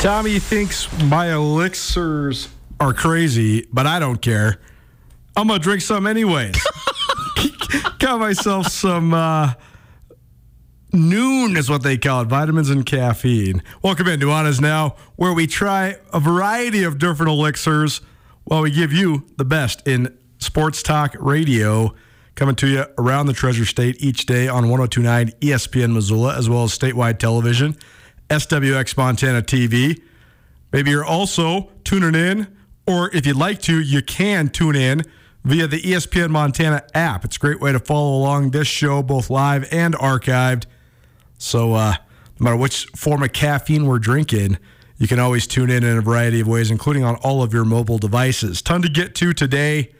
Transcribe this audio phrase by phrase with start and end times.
[0.00, 2.48] Tommy thinks my elixirs
[2.80, 4.58] are crazy, but I don't care.
[5.36, 6.56] I'm gonna drink some anyways.
[7.98, 9.52] Got myself some uh,
[10.94, 13.62] Nuun is what they call it, vitamins and caffeine.
[13.82, 18.00] Welcome in Nuanez now, where we try a variety of different elixirs
[18.44, 21.94] while we give you the best in sports talk radio.
[22.36, 26.64] Coming to you around the Treasure State each day on 1029 ESPN Missoula, as well
[26.64, 27.76] as statewide television,
[28.30, 30.00] SWX Montana TV.
[30.72, 32.46] Maybe you're also tuning in,
[32.86, 35.02] or if you'd like to, you can tune in
[35.44, 37.24] via the ESPN Montana app.
[37.24, 40.66] It's a great way to follow along this show, both live and archived.
[41.38, 41.94] So, uh,
[42.38, 44.58] no matter which form of caffeine we're drinking,
[44.96, 47.64] you can always tune in in a variety of ways, including on all of your
[47.64, 48.62] mobile devices.
[48.62, 49.92] Ton to get to today.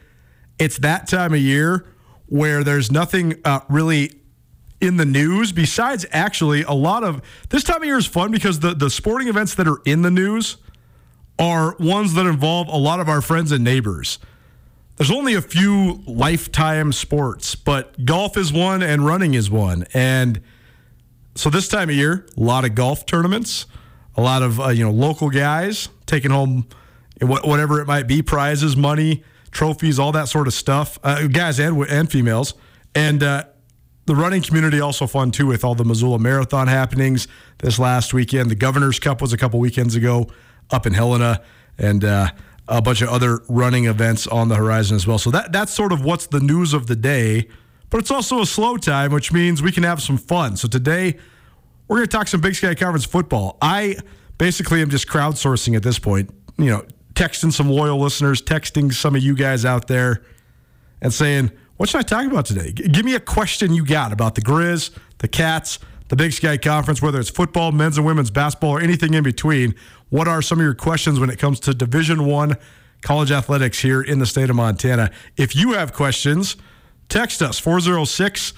[0.57, 1.85] It's that time of year
[2.27, 4.20] where there's nothing uh, really
[4.81, 8.59] in the news besides actually a lot of this time of year is fun because
[8.59, 10.57] the, the sporting events that are in the news
[11.39, 14.19] are ones that involve a lot of our friends and neighbors.
[14.97, 19.85] There's only a few lifetime sports, but golf is one and running is one.
[19.93, 20.41] And
[21.35, 23.65] so this time of year, a lot of golf tournaments,
[24.15, 26.67] a lot of uh, you know local guys taking home
[27.21, 30.99] whatever it might be, prizes, money, trophies, all that sort of stuff.
[31.03, 32.53] Uh, guys and and females,
[32.93, 33.45] and uh,
[34.05, 37.27] the running community also fun too with all the Missoula Marathon happenings
[37.59, 38.49] this last weekend.
[38.49, 40.27] The Governor's Cup was a couple weekends ago
[40.71, 41.41] up in Helena,
[41.77, 42.29] and uh,
[42.67, 45.17] a bunch of other running events on the horizon as well.
[45.17, 47.47] So that that's sort of what's the news of the day.
[47.89, 50.55] But it's also a slow time, which means we can have some fun.
[50.55, 51.17] So today
[51.87, 53.57] we're going to talk some Big Sky Conference football.
[53.61, 53.97] I
[54.37, 56.33] basically am just crowdsourcing at this point.
[56.57, 56.85] You know,
[57.15, 60.23] texting some loyal listeners, texting some of you guys out there,
[61.01, 61.51] and saying,
[61.81, 62.73] "What should I talk about today?
[62.73, 66.55] G- give me a question you got about the Grizz, the Cats, the Big Sky
[66.55, 69.73] Conference, whether it's football, men's and women's basketball, or anything in between.
[70.09, 72.55] What are some of your questions when it comes to Division One
[73.01, 75.09] college athletics here in the state of Montana?
[75.37, 76.55] If you have questions,
[77.09, 78.53] text us 406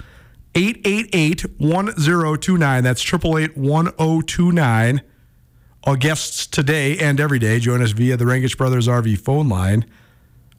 [0.54, 2.84] 888 1029.
[2.84, 5.02] That's 888 1029.
[5.86, 9.86] Our guests today and every day join us via the Rangish Brothers RV phone line.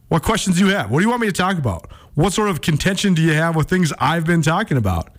[0.09, 0.91] What questions do you have?
[0.91, 1.91] What do you want me to talk about?
[2.15, 5.11] What sort of contention do you have with things I've been talking about?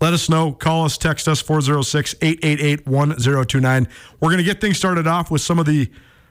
[0.00, 0.52] Let us know.
[0.52, 3.88] Call us, text us 406 888 1029.
[4.20, 5.90] We're going to get things started off with some of the,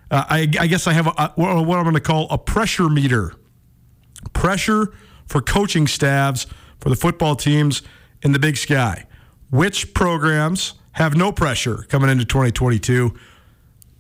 [0.10, 2.90] uh, I, I guess I have a, a- what I'm going to call a pressure
[2.90, 3.34] meter.
[4.34, 4.94] Pressure
[5.28, 6.46] for coaching staffs
[6.80, 7.82] for the football teams
[8.22, 9.06] in the big sky.
[9.50, 13.14] Which programs have no pressure coming into 2022?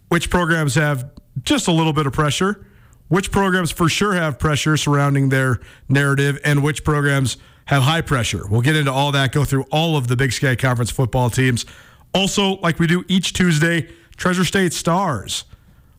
[0.09, 1.09] Which programs have
[1.43, 2.65] just a little bit of pressure?
[3.11, 5.59] Which programs for sure have pressure surrounding their
[5.89, 7.35] narrative and which programs
[7.65, 8.47] have high pressure.
[8.47, 11.65] We'll get into all that, go through all of the Big Sky Conference football teams.
[12.13, 15.43] Also, like we do each Tuesday, Treasure State Stars,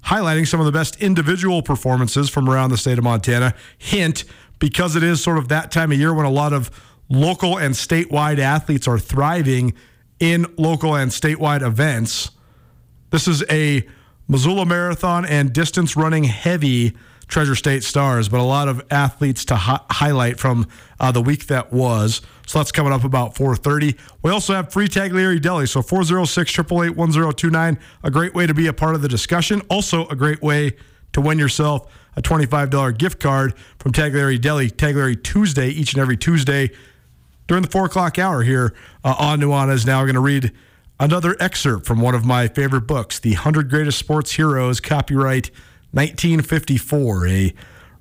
[0.07, 3.55] highlighting some of the best individual performances from around the state of Montana.
[3.77, 4.25] Hint,
[4.59, 6.71] because it is sort of that time of year when a lot of
[7.11, 9.75] local and statewide athletes are thriving
[10.19, 12.31] in local and statewide events.
[13.11, 13.87] This is a
[14.33, 16.97] Missoula Marathon and distance running heavy
[17.29, 20.67] Treasure State Stars, but a lot of athletes to hi- highlight from
[20.99, 22.23] uh, the week that was.
[22.47, 23.99] So that's coming up about 4:30.
[24.23, 28.73] We also have free Tagliari Deli, so 406 1029 A great way to be a
[28.73, 29.61] part of the discussion.
[29.69, 30.77] Also a great way
[31.13, 34.71] to win yourself a $25 gift card from Tagliari Deli.
[34.71, 36.71] Tagliari Tuesday, each and every Tuesday
[37.49, 38.73] during the four o'clock hour here
[39.05, 39.85] uh, on Nuanez.
[39.85, 40.53] Now we're going to read
[41.03, 45.51] another excerpt from one of my favorite books, The 100 Greatest Sports Heroes, copyright
[45.91, 47.27] 1954.
[47.27, 47.55] A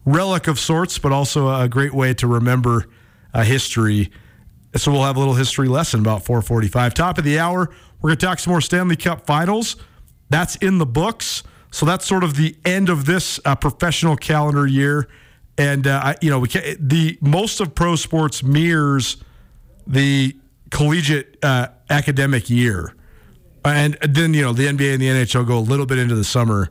[0.06, 2.88] relic of sorts, but also a great way to remember
[3.34, 4.12] a history.
[4.76, 6.94] So we'll have a little history lesson about 445.
[6.94, 7.72] Top of the hour,
[8.02, 9.78] we're going to talk some more Stanley Cup finals.
[10.30, 11.42] That's in the books.
[11.72, 15.08] So that's sort of the end of this uh, professional calendar year.
[15.58, 19.18] And, uh, you know, we can, the most of pro sports mirrors
[19.88, 20.36] the
[20.70, 22.96] collegiate uh, academic year.
[23.64, 26.24] And then, you know, the NBA and the NHL go a little bit into the
[26.24, 26.70] summer.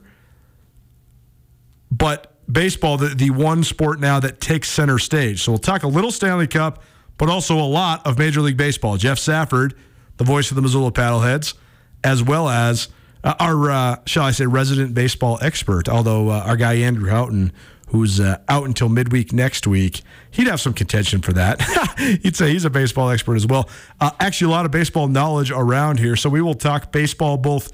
[1.93, 5.43] But baseball, the, the one sport now that takes center stage.
[5.43, 6.83] So we'll talk a little Stanley Cup,
[7.19, 8.97] but also a lot of Major League Baseball.
[8.97, 9.75] Jeff Safford,
[10.17, 11.55] the voice of the Missoula Paddleheads,
[12.03, 12.89] as well as
[13.23, 17.53] uh, our, uh, shall I say, resident baseball expert, although uh, our guy Andrew Houghton,
[17.91, 21.61] who's uh, out until midweek next week, he'd have some contention for that.
[22.23, 23.69] he'd say he's a baseball expert as well.
[24.01, 26.17] Uh, actually, a lot of baseball knowledge around here.
[26.17, 27.73] So we will talk baseball both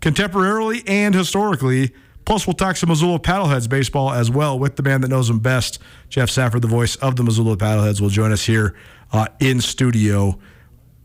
[0.00, 1.92] contemporarily and historically.
[2.24, 5.38] Plus, we'll talk some Missoula Paddleheads baseball as well with the man that knows them
[5.38, 5.78] best,
[6.08, 8.76] Jeff Safford, the voice of the Missoula Paddleheads, will join us here
[9.12, 10.38] uh, in studio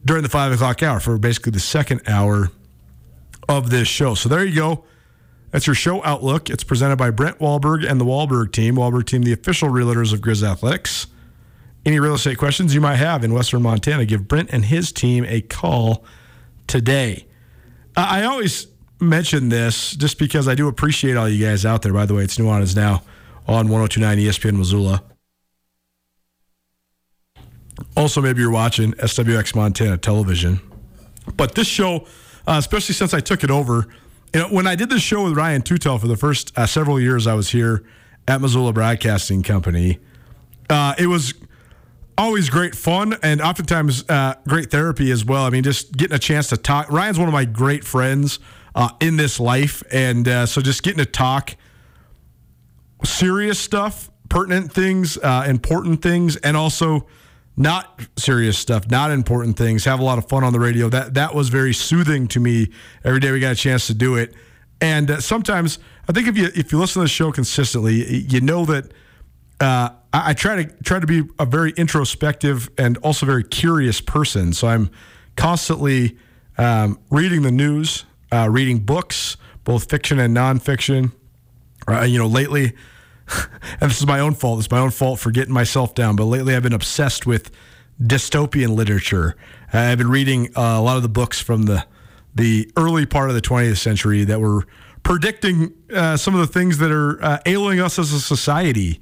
[0.05, 2.51] during the five o'clock hour for basically the second hour
[3.47, 4.15] of this show.
[4.15, 4.83] So there you go.
[5.53, 6.49] That's your show outlook.
[6.49, 8.75] It's presented by Brent Wahlberg and the Wahlberg team.
[8.75, 11.05] Wahlberg team, the official realtors of Grizz Athletics.
[11.85, 15.23] Any real estate questions you might have in Western Montana, give Brent and his team
[15.25, 16.03] a call
[16.65, 17.27] today.
[17.95, 18.65] Uh, I always
[18.99, 21.93] mention this just because I do appreciate all you guys out there.
[21.93, 23.03] By the way, it's Nuanez now
[23.47, 25.03] on 1029 ESPN Missoula.
[27.95, 30.61] Also, maybe you're watching SWX Montana television.
[31.37, 32.07] But this show,
[32.47, 33.87] uh, especially since I took it over,
[34.33, 36.99] you know, when I did this show with Ryan Tutel for the first uh, several
[36.99, 37.83] years I was here
[38.27, 39.99] at Missoula Broadcasting Company,
[40.69, 41.33] uh, it was
[42.17, 45.45] always great fun and oftentimes uh, great therapy as well.
[45.45, 46.91] I mean, just getting a chance to talk.
[46.91, 48.39] Ryan's one of my great friends
[48.75, 51.55] uh, in this life, and uh, so just getting to talk
[53.03, 57.05] serious stuff, pertinent things, uh, important things, and also
[57.55, 59.85] not serious stuff, not important things.
[59.85, 60.89] Have a lot of fun on the radio.
[60.89, 62.69] That that was very soothing to me.
[63.03, 64.33] Every day we got a chance to do it,
[64.81, 65.79] and uh, sometimes
[66.09, 68.91] I think if you if you listen to the show consistently, you know that.
[69.59, 74.01] Uh, I, I try to try to be a very introspective and also very curious
[74.01, 74.53] person.
[74.53, 74.89] So I'm
[75.35, 76.17] constantly
[76.57, 81.11] um, reading the news, uh, reading books, both fiction and nonfiction.
[81.87, 82.73] Uh, you know, lately,
[83.81, 84.59] and this is my own fault.
[84.59, 86.15] It's my own fault for getting myself down.
[86.15, 87.51] But lately, I've been obsessed with
[88.01, 89.35] dystopian literature.
[89.71, 91.85] I've been reading uh, a lot of the books from the
[92.35, 94.65] the early part of the 20th century that were
[95.03, 98.99] predicting uh, some of the things that are uh, ailing us as a society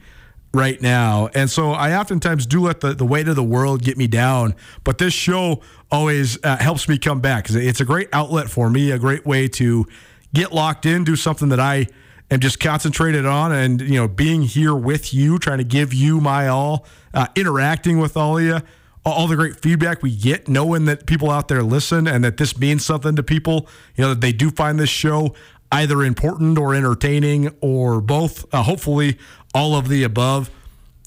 [0.53, 1.29] right now.
[1.33, 4.53] And so I oftentimes do let the, the weight of the world get me down.
[4.83, 8.91] But this show always uh, helps me come back it's a great outlet for me,
[8.91, 9.85] a great way to
[10.33, 11.87] get locked in, do something that I
[12.31, 16.19] am just concentrated on, and you know, being here with you, trying to give you
[16.21, 18.59] my all, uh, interacting with all of you.
[19.03, 22.59] All the great feedback we get, knowing that people out there listen and that this
[22.59, 25.33] means something to people, you know, that they do find this show
[25.71, 28.45] either important or entertaining or both.
[28.53, 29.17] Uh, hopefully,
[29.55, 30.51] all of the above.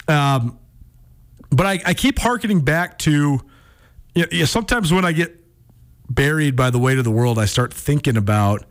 [0.09, 0.59] Um,
[1.51, 3.41] but I, I, keep harkening back to
[4.15, 5.41] you know, sometimes when I get
[6.09, 8.65] buried by the weight of the world, I start thinking about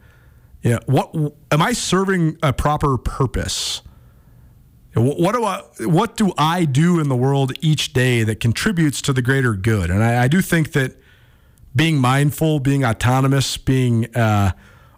[0.72, 1.14] know, what
[1.52, 3.82] am I serving a proper purpose?
[4.96, 9.14] What do I what do I do in the world each day that contributes to
[9.14, 9.90] the greater good?
[9.90, 10.96] And I, I do think that
[11.76, 14.52] being mindful, being autonomous, being uh,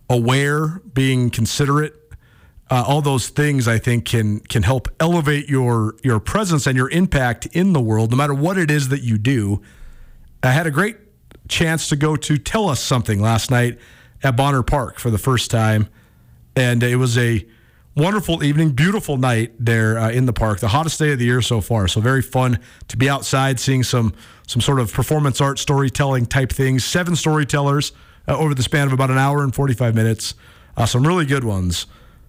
[0.09, 1.93] aware, being considerate,
[2.69, 6.89] uh, all those things I think can can help elevate your your presence and your
[6.89, 9.61] impact in the world, no matter what it is that you do.
[10.43, 10.97] I had a great
[11.47, 13.79] chance to go to tell us something last night
[14.25, 15.87] at Bonner Park for the first time,
[16.55, 17.45] and it was a
[17.95, 20.59] wonderful evening, beautiful night there uh, in the park.
[20.59, 21.87] The hottest day of the year so far.
[21.87, 24.13] So very fun to be outside, seeing some
[24.47, 26.83] some sort of performance art, storytelling type things.
[26.83, 27.93] Seven storytellers
[28.27, 30.33] uh, over the span of about an hour and forty five minutes.
[30.75, 31.85] Uh, some really good ones.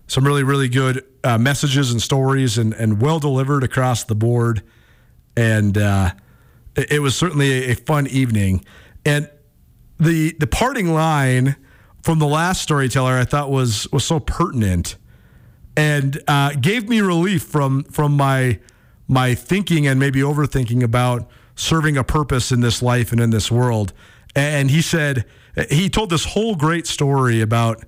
[0.07, 4.62] Some really really good uh, messages and stories, and and well delivered across the board.
[5.35, 6.12] And uh,
[6.76, 8.67] it, it was certainly a, a fun evening.
[9.07, 9.31] And
[9.99, 11.57] the the parting line
[12.06, 14.94] from the last storyteller I thought was was so pertinent
[15.76, 18.60] and uh, gave me relief from from my
[19.08, 23.50] my thinking and maybe overthinking about serving a purpose in this life and in this
[23.50, 23.92] world.
[24.36, 25.25] And he said
[25.68, 27.82] he told this whole great story about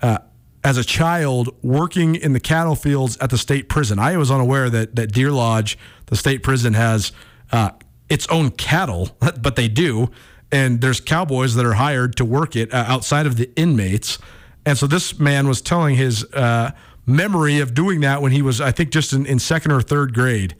[0.00, 0.18] uh,
[0.62, 3.98] as a child working in the cattle fields at the state prison.
[3.98, 5.76] I was unaware that that Deer Lodge,
[6.06, 7.10] the state prison, has
[7.50, 7.70] uh,
[8.08, 10.12] its own cattle, but they do.
[10.54, 14.20] And there's cowboys that are hired to work it uh, outside of the inmates.
[14.64, 16.70] And so this man was telling his uh,
[17.06, 20.14] memory of doing that when he was, I think, just in, in second or third
[20.14, 20.54] grade.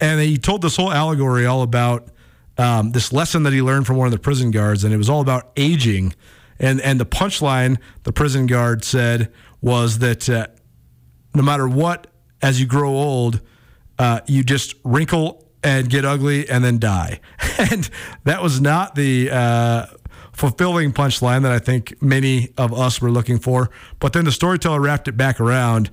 [0.00, 2.06] And he told this whole allegory all about
[2.56, 5.10] um, this lesson that he learned from one of the prison guards, and it was
[5.10, 6.14] all about aging.
[6.60, 10.46] And and the punchline the prison guard said was that uh,
[11.34, 12.06] no matter what,
[12.40, 13.40] as you grow old,
[13.98, 17.20] uh, you just wrinkle and get ugly and then die.
[17.58, 17.88] and
[18.24, 19.86] that was not the uh,
[20.32, 23.70] fulfilling punchline that I think many of us were looking for.
[23.98, 25.90] But then the storyteller wrapped it back around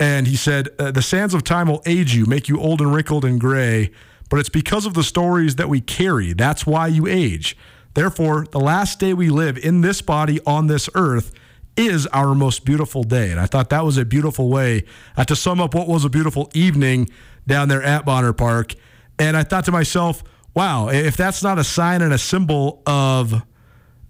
[0.00, 2.92] and he said, uh, The sands of time will age you, make you old and
[2.92, 3.90] wrinkled and gray,
[4.28, 6.32] but it's because of the stories that we carry.
[6.32, 7.56] That's why you age.
[7.94, 11.32] Therefore, the last day we live in this body on this earth
[11.76, 13.30] is our most beautiful day.
[13.30, 14.84] And I thought that was a beautiful way
[15.16, 17.08] uh, to sum up what was a beautiful evening
[17.46, 18.74] down there at Bonner Park.
[19.18, 20.22] And I thought to myself,
[20.54, 23.42] wow, if that's not a sign and a symbol of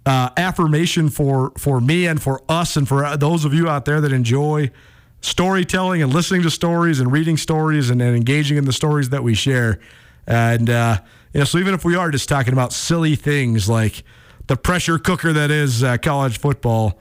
[0.07, 4.01] uh, affirmation for for me and for us and for those of you out there
[4.01, 4.71] that enjoy
[5.23, 9.23] storytelling and listening to stories and reading stories and, and engaging in the stories that
[9.23, 9.81] we share.
[10.27, 10.99] And uh,
[11.33, 14.05] you know, so even if we are just talking about silly things like
[14.47, 16.99] the pressure cooker that is uh, college football,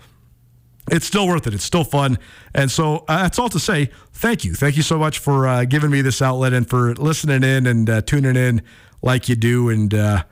[0.91, 1.53] it's still worth it.
[1.53, 2.17] It's still fun.
[2.53, 3.89] And so uh, that's all to say.
[4.11, 4.53] Thank you.
[4.53, 7.89] Thank you so much for uh, giving me this outlet and for listening in and
[7.89, 8.61] uh, tuning in
[9.01, 9.69] like you do.
[9.69, 10.23] And uh,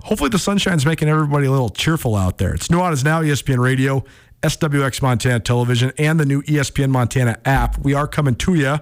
[0.00, 2.54] hopefully the sunshine's making everybody a little cheerful out there.
[2.54, 4.04] It's Nuanez Now, ESPN Radio,
[4.42, 7.78] SWX Montana Television, and the new ESPN Montana app.
[7.78, 8.78] We are coming to you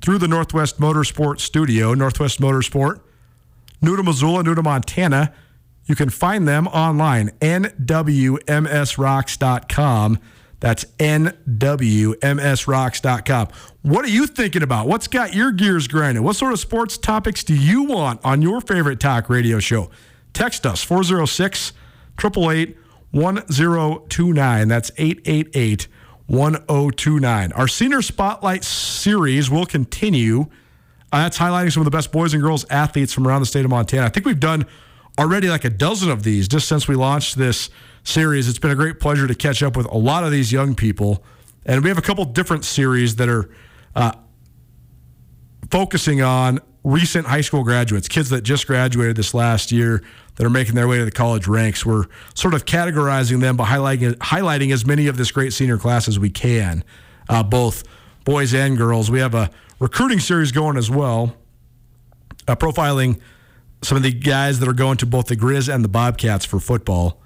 [0.00, 3.00] through the Northwest Motorsport Studio, Northwest Motorsport,
[3.82, 5.32] new to Missoula, new to Montana.
[5.88, 10.18] You can find them online, nwmsrocks.com.
[10.60, 13.48] That's nwmsrocks.com.
[13.82, 14.86] What are you thinking about?
[14.86, 16.22] What's got your gears grinding?
[16.22, 19.90] What sort of sports topics do you want on your favorite talk radio show?
[20.34, 21.72] Text us 406
[22.18, 22.76] 888
[23.10, 24.68] 1029.
[24.68, 25.88] That's 888
[26.26, 27.52] 1029.
[27.52, 30.48] Our Senior Spotlight series will continue.
[31.10, 33.64] Uh, that's highlighting some of the best boys and girls athletes from around the state
[33.64, 34.04] of Montana.
[34.04, 34.66] I think we've done
[35.18, 37.70] already like a dozen of these just since we launched this
[38.04, 38.48] series.
[38.48, 41.24] It's been a great pleasure to catch up with a lot of these young people.
[41.66, 43.50] And we have a couple different series that are
[43.94, 44.12] uh,
[45.70, 50.02] focusing on recent high school graduates, kids that just graduated this last year
[50.36, 51.84] that are making their way to the college ranks.
[51.84, 56.08] We're sort of categorizing them by highlighting, highlighting as many of this great senior class
[56.08, 56.84] as we can,
[57.28, 57.82] uh, both
[58.24, 59.10] boys and girls.
[59.10, 61.34] We have a recruiting series going as well,
[62.46, 63.20] uh, profiling
[63.82, 66.60] some of the guys that are going to both the Grizz and the Bobcats for
[66.60, 67.20] football.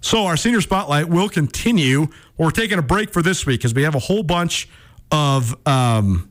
[0.00, 2.08] So our senior spotlight will continue.
[2.36, 4.68] We're taking a break for this week because we have a whole bunch
[5.10, 5.56] of.
[5.66, 6.28] Um,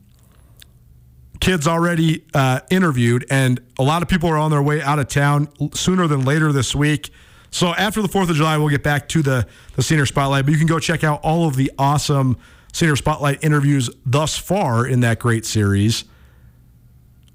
[1.42, 5.08] kids already uh, interviewed, and a lot of people are on their way out of
[5.08, 7.10] town sooner than later this week.
[7.50, 10.52] So after the 4th of July, we'll get back to the, the Senior Spotlight, but
[10.52, 12.38] you can go check out all of the awesome
[12.72, 16.04] Senior Spotlight interviews thus far in that great series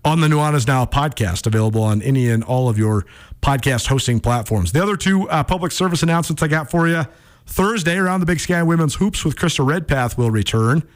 [0.07, 3.05] on the Nuanez Now podcast, available on any and all of your
[3.41, 4.71] podcast hosting platforms.
[4.71, 7.03] The other two uh, public service announcements I got for you
[7.45, 10.87] Thursday around the Big Sky Women's Hoops with Krista Redpath will return.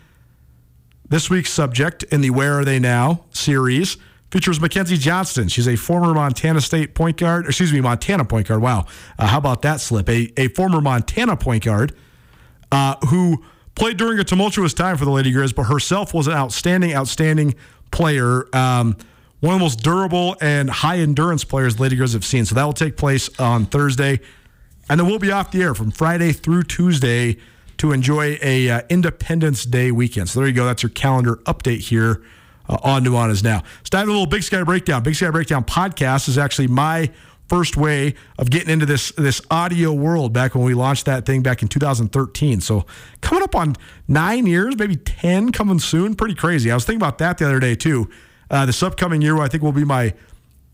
[1.10, 3.98] This week's subject in the Where Are They Now series
[4.32, 5.50] features Mackenzie Johnston.
[5.50, 8.62] She's a former Montana State point guard, excuse me, Montana point guard.
[8.62, 8.86] Wow.
[9.20, 10.08] Uh, how about that slip?
[10.08, 11.94] A, a former Montana point guard
[12.72, 13.44] uh, who
[13.76, 17.56] played during a tumultuous time for the Lady Grizz, but herself was an outstanding, outstanding
[17.92, 18.46] player.
[18.56, 18.98] Um,
[19.42, 22.46] one of the most durable and high endurance players Lady Grizz have seen.
[22.46, 24.20] So that will take place on Thursday.
[24.90, 27.38] And then we'll be off the air from Friday through Tuesday
[27.78, 30.30] to enjoy a uh, Independence Day weekend.
[30.30, 30.66] So there you go.
[30.66, 32.24] That's your calendar update here
[32.70, 33.64] uh, on Nuanez Now.
[33.90, 35.02] For a little Big Sky Breakdown.
[35.02, 37.10] Big Sky Breakdown podcast is actually my
[37.52, 41.44] first way of getting into this this audio world back when we launched that thing
[41.44, 42.62] back in 2013.
[42.62, 42.86] So
[43.20, 43.76] coming up on
[44.08, 46.16] nine years, maybe 10 coming soon.
[46.16, 46.72] Pretty crazy.
[46.72, 48.10] I was thinking about that the other day too.
[48.50, 50.14] Uh, this upcoming year, I think will be my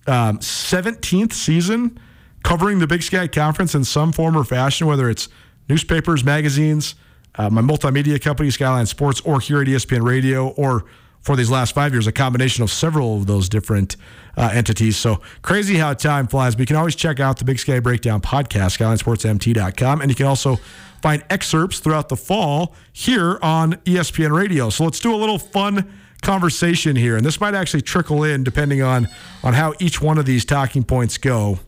[0.05, 1.99] um, 17th season
[2.43, 5.29] covering the Big Sky Conference in some form or fashion, whether it's
[5.67, 6.93] newspapers, magazines,
[7.39, 10.85] uh, my multimedia company, Skyline Sports, or here at ESPN Radio, or
[11.21, 13.97] for these last five years, a combination of several of those different
[14.37, 14.95] uh, entities.
[14.95, 16.55] So crazy how time flies.
[16.55, 20.01] But you can always check out the Big Sky Breakdown podcast, SkylineSportsMT.com.
[20.01, 20.57] And you can also
[21.01, 24.69] find excerpts throughout the fall here on ESPN Radio.
[24.69, 25.91] So let's do a little fun
[26.21, 27.15] conversation here.
[27.15, 29.07] And this might actually trickle in depending on,
[29.43, 31.59] on how each one of these talking points go.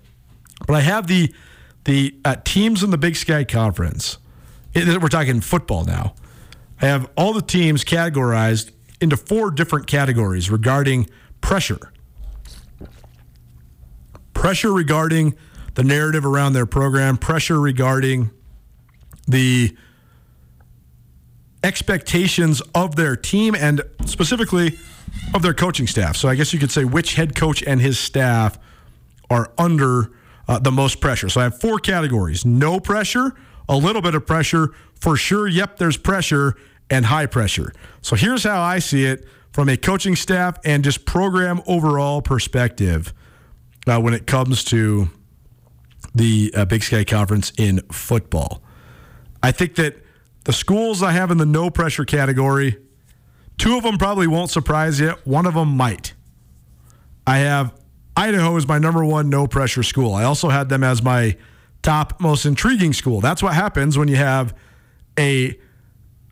[0.68, 1.34] But I have the,
[1.86, 4.18] the uh, teams in the Big Sky Conference.
[4.76, 6.14] We're talking football now.
[6.82, 8.72] I have all the teams categorized
[9.02, 11.10] into four different categories regarding
[11.42, 11.92] pressure.
[14.40, 15.36] Pressure regarding
[15.74, 18.32] the narrative around their program, pressure regarding
[19.28, 19.76] the
[21.62, 24.78] expectations of their team and specifically
[25.34, 26.16] of their coaching staff.
[26.16, 28.58] So I guess you could say which head coach and his staff
[29.30, 30.12] are under
[30.48, 31.28] uh, the most pressure.
[31.28, 33.36] So I have four categories no pressure,
[33.68, 36.56] a little bit of pressure, for sure, yep, there's pressure,
[36.90, 37.74] and high pressure.
[38.02, 43.14] So here's how I see it from a coaching staff and just program overall perspective
[43.90, 45.10] uh, when it comes to
[46.14, 48.62] the uh, Big Sky Conference in football.
[49.42, 49.96] I think that
[50.46, 52.78] the schools I have in the no pressure category,
[53.58, 56.14] two of them probably won't surprise you, one of them might.
[57.26, 57.74] I have
[58.16, 60.14] Idaho as my number one no pressure school.
[60.14, 61.38] I also had them as my
[61.82, 63.22] top most intriguing school.
[63.22, 64.54] That's what happens when you have
[65.18, 65.58] a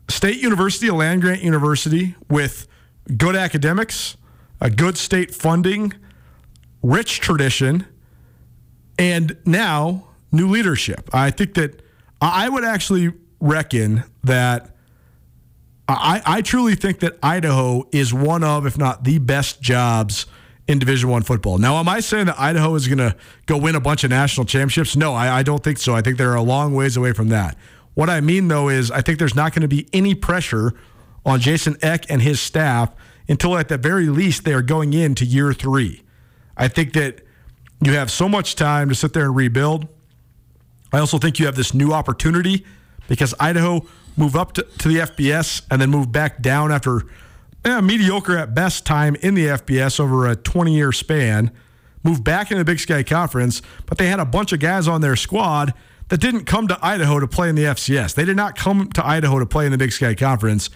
[0.08, 2.66] state university, a land grant university with
[3.16, 4.16] good academics,
[4.60, 5.94] a good state funding,
[6.82, 7.86] rich tradition,
[8.98, 11.10] and now new leadership.
[11.12, 11.82] I think that
[12.20, 14.74] I would actually reckon that
[15.88, 20.26] I, I truly think that Idaho is one of, if not the best jobs
[20.66, 21.56] in Division One football.
[21.56, 24.44] Now, am I saying that Idaho is going to go win a bunch of national
[24.44, 24.96] championships?
[24.96, 25.94] No, I, I don't think so.
[25.94, 27.56] I think they're a long ways away from that.
[27.94, 30.74] What I mean, though, is I think there's not going to be any pressure
[31.24, 32.92] on Jason Eck and his staff
[33.28, 36.02] until, at the very least, they are going into year three.
[36.58, 37.22] I think that
[37.80, 39.86] you have so much time to sit there and rebuild.
[40.92, 42.66] I also think you have this new opportunity
[43.08, 47.04] because Idaho moved up to, to the FBS and then moved back down after
[47.64, 51.52] eh, mediocre at best time in the FBS over a 20 year span.
[52.02, 55.00] Moved back into the Big Sky Conference, but they had a bunch of guys on
[55.00, 55.74] their squad
[56.08, 58.14] that didn't come to Idaho to play in the FCS.
[58.14, 60.70] They did not come to Idaho to play in the Big Sky Conference.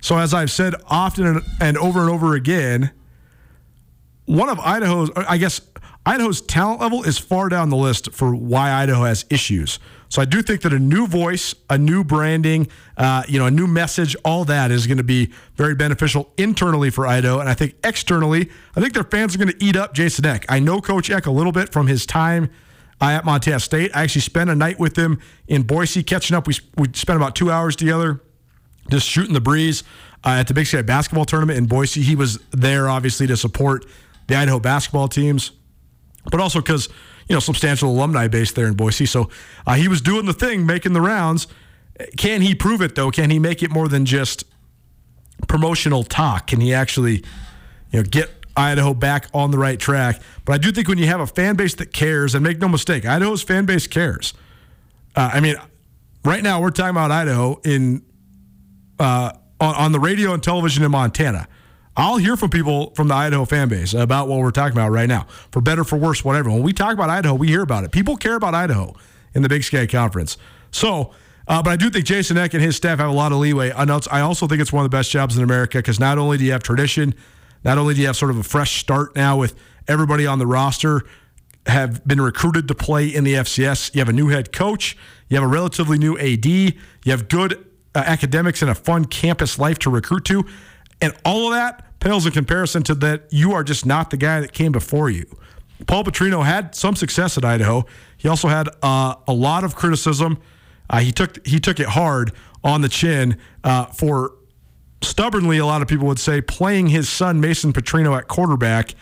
[0.00, 2.92] So, as I've said often and over and over again,
[4.26, 5.60] one of Idaho's, I guess,
[6.04, 9.80] Idaho's talent level is far down the list for why Idaho has issues.
[10.08, 13.50] So I do think that a new voice, a new branding, uh, you know, a
[13.50, 17.54] new message, all that is going to be very beneficial internally for Idaho, and I
[17.54, 20.46] think externally, I think their fans are going to eat up Jason Eck.
[20.48, 22.50] I know Coach Eck a little bit from his time
[23.00, 23.90] at Montana State.
[23.94, 26.46] I actually spent a night with him in Boise, catching up.
[26.46, 28.22] We we spent about two hours together,
[28.88, 29.82] just shooting the breeze
[30.24, 32.02] uh, at the Big Sky basketball tournament in Boise.
[32.02, 33.84] He was there obviously to support
[34.26, 35.52] the Idaho basketball teams,
[36.30, 36.88] but also because
[37.28, 39.06] you know substantial alumni base there in Boise.
[39.06, 39.30] So
[39.66, 41.46] uh, he was doing the thing, making the rounds.
[42.16, 43.10] Can he prove it though?
[43.10, 44.44] Can he make it more than just
[45.48, 46.46] promotional talk?
[46.46, 47.24] Can he actually
[47.90, 50.20] you know get Idaho back on the right track.
[50.44, 52.68] But I do think when you have a fan base that cares, and make no
[52.68, 54.32] mistake, Idaho's fan base cares.
[55.14, 55.56] Uh, I mean,
[56.24, 58.02] right now we're talking about Idaho in
[58.98, 61.48] uh, on, on the radio and television in Montana.
[61.96, 65.08] I'll hear from people from the Idaho fan base about what we're talking about right
[65.08, 66.50] now, for better, for worse, whatever.
[66.50, 67.92] When we talk about Idaho, we hear about it.
[67.92, 68.94] People care about Idaho
[69.34, 70.36] in the Big Sky Conference.
[70.70, 71.12] So,
[71.48, 73.70] uh, but I do think Jason Eck and his staff have a lot of leeway.
[73.70, 76.44] I also think it's one of the best jobs in America because not only do
[76.44, 77.14] you have tradition,
[77.64, 79.54] not only do you have sort of a fresh start now with
[79.88, 81.02] everybody on the roster
[81.66, 84.96] have been recruited to play in the FCS, you have a new head coach,
[85.28, 86.72] you have a relatively new AD, you
[87.06, 87.54] have good
[87.94, 90.44] uh, academics and a fun campus life to recruit to,
[91.00, 94.40] and all of that pales in comparison to that you are just not the guy
[94.40, 95.26] that came before you.
[95.88, 97.84] Paul Petrino had some success at Idaho.
[98.16, 100.38] He also had uh, a lot of criticism.
[100.88, 102.30] Uh, he took he took it hard
[102.62, 104.34] on the chin uh, for
[105.02, 108.94] stubbornly, a lot of people would say, playing his son Mason Petrino at quarterback.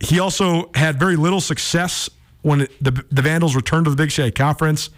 [0.00, 2.10] He also had very little success
[2.42, 4.90] when it, the, the Vandals returned to the Big Sky Conference.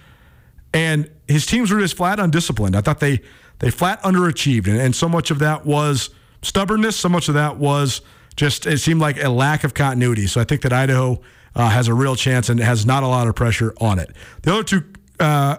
[0.72, 2.75] And his teams were just flat undisciplined.
[2.75, 3.20] I thought they
[3.59, 4.66] they flat underachieved.
[4.66, 6.09] And, and so much of that was
[6.42, 6.96] stubbornness.
[6.96, 8.02] So much of that was
[8.37, 10.26] just, it seemed like a lack of continuity.
[10.26, 11.20] So I think that Idaho
[11.55, 14.11] uh, has a real chance and has not a lot of pressure on it.
[14.42, 14.85] The other two
[15.20, 15.59] uh,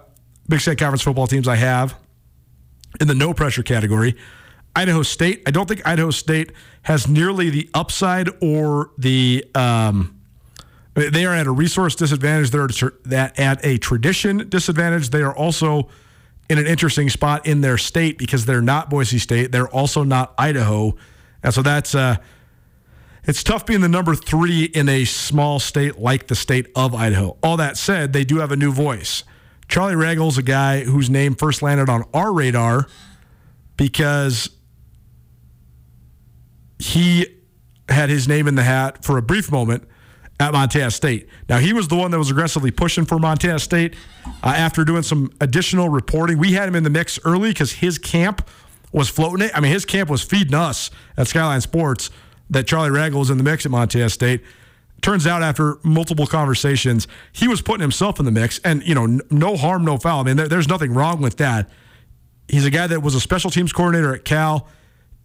[0.49, 1.95] Big Sky Conference football teams I have
[2.99, 4.15] in the no pressure category.
[4.75, 5.43] Idaho State.
[5.45, 6.51] I don't think Idaho State
[6.83, 9.45] has nearly the upside or the.
[9.55, 10.19] Um,
[10.95, 12.51] they are at a resource disadvantage.
[12.51, 12.69] They're
[13.37, 15.09] at a tradition disadvantage.
[15.09, 15.89] They are also
[16.49, 19.51] in an interesting spot in their state because they're not Boise State.
[19.51, 20.95] They're also not Idaho,
[21.41, 22.17] and so that's uh,
[23.25, 27.37] it's tough being the number three in a small state like the state of Idaho.
[27.41, 29.23] All that said, they do have a new voice.
[29.69, 32.87] Charlie Ragle's a guy whose name first landed on our radar
[33.77, 34.49] because
[36.79, 37.25] he
[37.87, 39.87] had his name in the hat for a brief moment
[40.39, 41.29] at Montana State.
[41.47, 45.03] Now, he was the one that was aggressively pushing for Montana State uh, after doing
[45.03, 46.37] some additional reporting.
[46.37, 48.47] We had him in the mix early because his camp
[48.91, 49.51] was floating it.
[49.55, 52.09] I mean, his camp was feeding us at Skyline Sports
[52.49, 54.41] that Charlie Ragle was in the mix at Montana State.
[55.01, 59.19] Turns out, after multiple conversations, he was putting himself in the mix, and you know,
[59.29, 60.21] no harm, no foul.
[60.21, 61.69] I mean, there, there's nothing wrong with that.
[62.47, 64.67] He's a guy that was a special teams coordinator at Cal.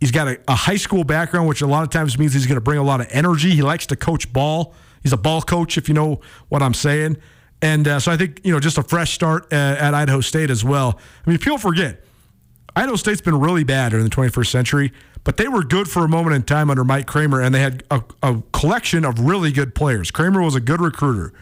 [0.00, 2.56] He's got a, a high school background, which a lot of times means he's going
[2.56, 3.50] to bring a lot of energy.
[3.50, 4.74] He likes to coach ball.
[5.02, 7.16] He's a ball coach, if you know what I'm saying.
[7.60, 10.50] And uh, so I think, you know, just a fresh start uh, at Idaho State
[10.50, 10.98] as well.
[11.26, 12.04] I mean, people forget,
[12.76, 14.92] Idaho State's been really bad during the 21st century,
[15.24, 17.82] but they were good for a moment in time under Mike Kramer, and they had
[17.90, 20.10] a, a collection of really good players.
[20.10, 21.32] Kramer was a good recruiter.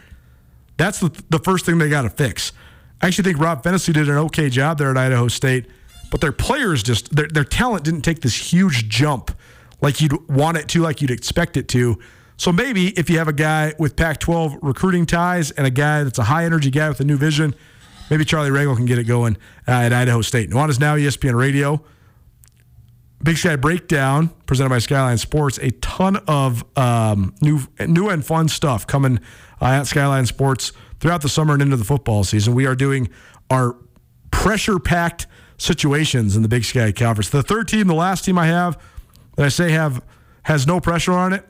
[0.78, 2.52] That's the, the first thing they got to fix.
[3.02, 5.66] I actually think Rob Phenicie did an okay job there at Idaho State,
[6.10, 9.30] but their players just, their, their talent didn't take this huge jump
[9.82, 11.98] like you'd want it to, like you'd expect it to.
[12.36, 16.04] So maybe if you have a guy with Pac 12 recruiting ties and a guy
[16.04, 17.54] that's a high energy guy with a new vision,
[18.10, 20.50] maybe Charlie Ragle can get it going uh, at Idaho State.
[20.50, 21.82] Nuanez Now, ESPN Radio.
[23.22, 25.58] Big Sky Breakdown, presented by Skyline Sports.
[25.58, 29.18] A ton of um, new, new and fun stuff coming
[29.60, 32.54] uh, at Skyline Sports throughout the summer and into the football season.
[32.54, 33.08] We are doing
[33.50, 33.76] our
[34.30, 35.26] pressure-packed
[35.58, 37.30] situations in the Big Sky Conference.
[37.30, 38.78] The third team, the last team I have
[39.36, 40.02] that I say have
[40.42, 41.44] has no pressure on it,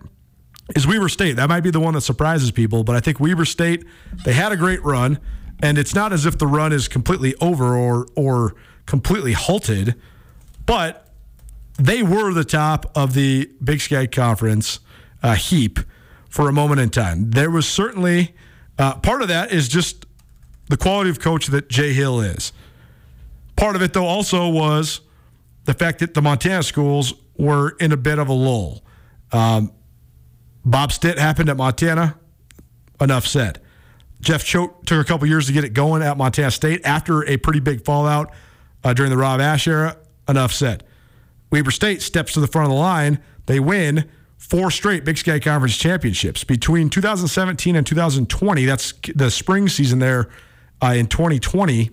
[0.74, 1.37] is Weber State.
[1.37, 3.85] That might be the one that surprises people, but I think Weber State
[4.24, 5.18] they had a great run.
[5.61, 9.94] And it's not as if the run is completely over or or completely halted,
[10.66, 11.09] but
[11.79, 14.81] they were the top of the Big Sky Conference
[15.22, 15.79] uh, heap
[16.29, 17.31] for a moment in time.
[17.31, 18.35] There was certainly
[18.79, 20.07] uh, part of that is just
[20.68, 22.52] the quality of coach that Jay Hill is.
[23.57, 25.00] Part of it, though, also was
[25.64, 28.83] the fact that the Montana schools were in a bit of a lull.
[29.33, 29.72] Um,
[30.66, 32.18] Bob Stitt happened at Montana.
[33.00, 33.61] Enough said.
[34.20, 37.37] Jeff Choate took a couple years to get it going at Montana State after a
[37.37, 38.33] pretty big fallout
[38.83, 39.96] uh, during the Rob Ash era.
[40.29, 40.83] Enough said.
[41.52, 43.22] Weber State steps to the front of the line.
[43.46, 48.64] They win four straight Big Sky Conference championships between 2017 and 2020.
[48.64, 50.29] That's the spring season there
[50.83, 51.90] uh, in 2020.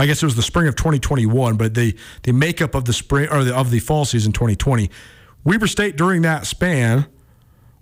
[0.00, 3.28] I guess it was the spring of 2021, but the the makeup of the spring
[3.30, 4.90] or the, of the fall season 2020.
[5.44, 7.06] Weber State during that span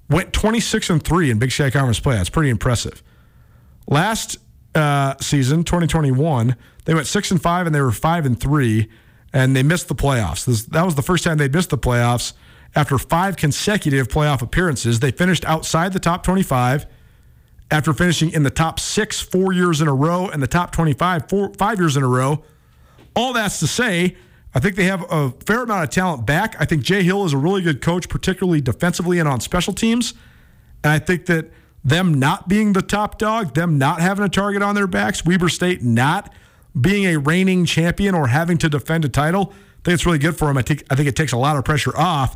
[0.09, 2.17] went 26 and 3 in Big Sky Conference play.
[2.17, 3.03] That's pretty impressive.
[3.89, 4.39] Last
[4.75, 8.89] uh, season, 2021, they went 6 and 5 and they were 5 and 3
[9.33, 10.45] and they missed the playoffs.
[10.45, 12.33] This, that was the first time they'd missed the playoffs
[12.75, 15.01] after five consecutive playoff appearances.
[15.01, 16.87] They finished outside the top 25
[17.71, 21.29] after finishing in the top 6 4 years in a row and the top 25
[21.29, 22.45] four, 5 years in a row.
[23.15, 24.17] All that's to say,
[24.57, 26.57] I think they have a fair amount of talent back.
[26.59, 30.15] I think Jay Hill is a really good coach, particularly defensively and on special teams.
[30.83, 31.51] And I think that
[31.85, 35.51] them not being the top dog, them not having a target on their backs, Weber
[35.51, 36.33] State not
[36.81, 40.39] being a reigning champion or having to defend a title, I think it's really good
[40.39, 40.57] for them.
[40.57, 42.35] I think I think it takes a lot of pressure off.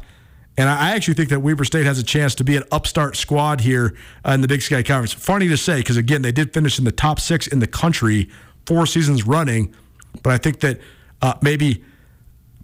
[0.59, 3.63] And I actually think that Weber State has a chance to be an upstart squad
[3.63, 5.15] here in the Big Sky Conference.
[5.15, 8.29] Funny to say, because again, they did finish in the top six in the country
[8.67, 9.75] four seasons running.
[10.23, 10.81] But I think that
[11.23, 11.83] uh, maybe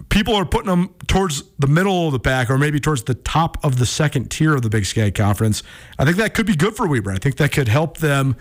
[0.09, 3.63] people are putting them towards the middle of the pack or maybe towards the top
[3.65, 5.63] of the second tier of the Big Sky Conference.
[5.99, 7.13] I think that could be good for Weber.
[7.13, 8.37] I think that could help them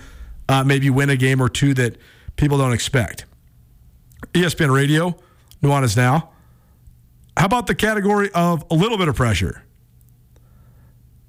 [0.48, 1.98] uh, maybe win a game or two that
[2.36, 3.26] people don't expect.
[4.34, 5.18] ESPN Radio,
[5.62, 6.30] Nuanez Now.
[7.38, 9.64] How about the category of a little bit of pressure?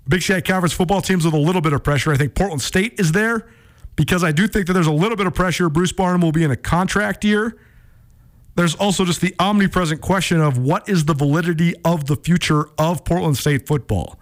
[0.08, 2.12] Big Sky Conference football teams with a little bit of pressure.
[2.12, 3.48] I think Portland State is there
[3.96, 5.68] because I do think that there's a little bit of pressure.
[5.68, 7.58] Bruce Barnum will be in a contract year
[8.56, 13.04] there's also just the omnipresent question of what is the validity of the future of
[13.04, 14.18] Portland State football?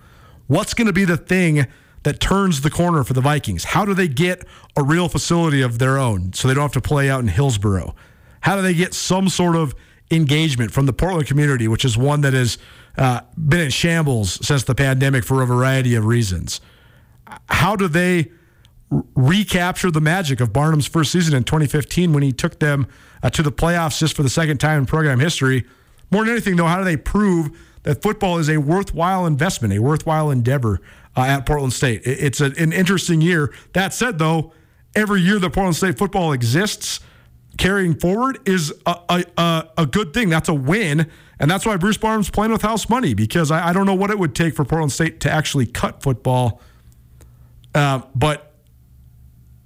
[0.47, 1.66] What's going to be the thing
[2.03, 3.64] that turns the corner for the Vikings?
[3.64, 4.44] How do they get
[4.77, 7.94] a real facility of their own so they don't have to play out in Hillsboro?
[8.40, 9.75] How do they get some sort of
[10.11, 12.59] engagement from the Portland community, which is one that has
[12.99, 16.61] uh, been in shambles since the pandemic for a variety of reasons?
[17.49, 18.31] how do they
[19.14, 22.87] recapture the magic of Barnum's first season in 2015 when he took them
[23.25, 25.65] uh, to the playoffs just for the second time in program history?
[26.13, 27.51] More than anything, though, how do they prove
[27.83, 30.81] that football is a worthwhile investment, a worthwhile endeavor
[31.17, 32.03] uh, at Portland State?
[32.05, 33.53] It's a, an interesting year.
[33.73, 34.53] That said, though,
[34.95, 37.01] every year that Portland State football exists,
[37.57, 40.29] carrying forward is a, a, a, good thing.
[40.29, 41.11] That's a win.
[41.39, 44.11] And that's why Bruce Barnum's playing with house money because I, I don't know what
[44.11, 46.61] it would take for Portland State to actually cut football.
[47.75, 48.54] Uh, but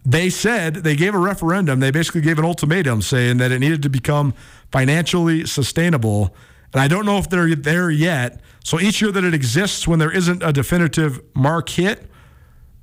[0.09, 1.81] they said they gave a referendum.
[1.81, 4.33] They basically gave an ultimatum saying that it needed to become
[4.73, 6.35] financially sustainable.
[6.73, 8.41] And I don't know if they're there yet.
[8.65, 12.11] So each year that it exists, when there isn't a definitive mark hit,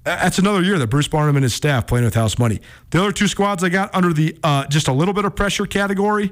[0.04, 2.62] that's another year that Bruce Barnum and his staff playing with house money.
[2.92, 5.66] The other two squads I got under the uh, just a little bit of pressure
[5.66, 6.32] category.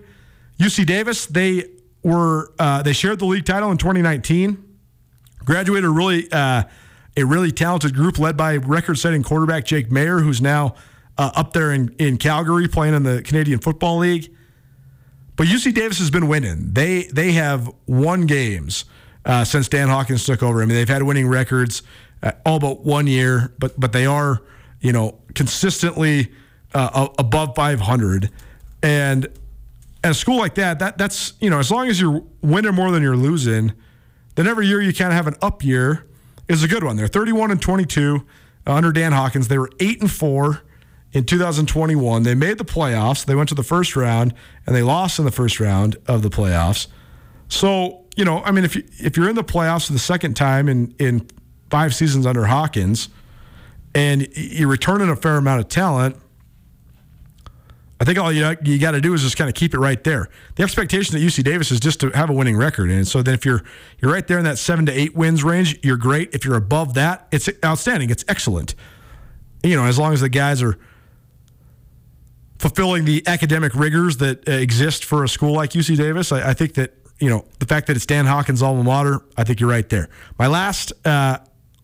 [0.60, 1.71] UC Davis, they
[2.03, 4.63] were uh, they shared the league title in 2019.
[5.43, 6.65] Graduated really uh,
[7.15, 10.76] a really talented group led by record-setting quarterback Jake Maier, who's now
[11.17, 14.34] uh, up there in, in Calgary playing in the Canadian Football League.
[15.36, 16.73] But UC Davis has been winning.
[16.73, 18.86] They they have won games
[19.26, 20.62] uh, since Dan Hawkins took over.
[20.62, 21.82] I mean, they've had winning records
[22.21, 24.41] uh, all but one year, but but they are
[24.80, 26.32] you know consistently
[26.73, 28.30] uh, above 500.
[28.84, 29.26] And
[30.04, 32.91] at a school like that, that that's you know as long as you're winning more
[32.91, 33.73] than you're losing,
[34.36, 36.06] then every year you kind of have an up year
[36.47, 36.95] is a good one.
[36.95, 38.25] They're 31 and 22
[38.65, 39.47] uh, under Dan Hawkins.
[39.47, 40.62] They were eight and four
[41.12, 42.23] in 2021.
[42.23, 43.25] They made the playoffs.
[43.25, 44.34] They went to the first round
[44.65, 46.88] and they lost in the first round of the playoffs.
[47.49, 50.36] So you know, I mean, if you if you're in the playoffs for the second
[50.36, 51.27] time in in
[51.69, 53.10] five seasons under Hawkins,
[53.95, 56.17] and you're returning a fair amount of talent.
[58.03, 60.03] I think all you, you got to do is just kind of keep it right
[60.03, 60.27] there.
[60.55, 63.33] The expectation at UC Davis is just to have a winning record, and so then
[63.33, 63.63] if you're
[63.99, 66.35] you're right there in that seven to eight wins range, you're great.
[66.35, 68.09] If you're above that, it's outstanding.
[68.09, 68.75] It's excellent.
[69.63, 70.77] You know, as long as the guys are
[72.59, 76.53] fulfilling the academic rigors that uh, exist for a school like UC Davis, I, I,
[76.53, 79.21] think that you know the fact that it's Dan Hawkins' alma mater.
[79.37, 80.09] I think you're right there.
[80.37, 80.91] My last.
[81.05, 81.37] Uh,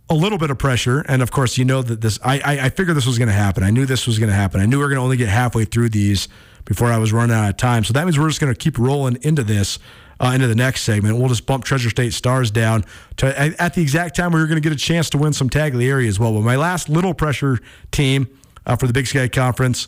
[0.10, 2.20] a little bit of pressure, and of course, you know that this.
[2.24, 3.64] I I, I figured this was going to happen.
[3.64, 4.60] I knew this was going to happen.
[4.60, 6.28] I knew we were going to only get halfway through these
[6.66, 7.84] before I was running out of time.
[7.84, 9.80] So that means we're just going to keep rolling into this,
[10.20, 11.18] uh, into the next segment.
[11.18, 12.86] We'll just bump Treasure State Stars down
[13.18, 15.50] to at the exact time we were going to get a chance to win some
[15.50, 16.34] Tagliari as well.
[16.34, 17.60] But my last little pressure
[17.92, 18.28] team
[18.66, 19.88] uh, for the Big Sky Conference,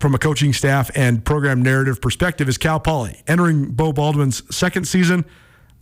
[0.00, 4.86] from a coaching staff and program narrative perspective, is Cal Poly entering Beau Baldwin's second
[4.86, 5.24] season.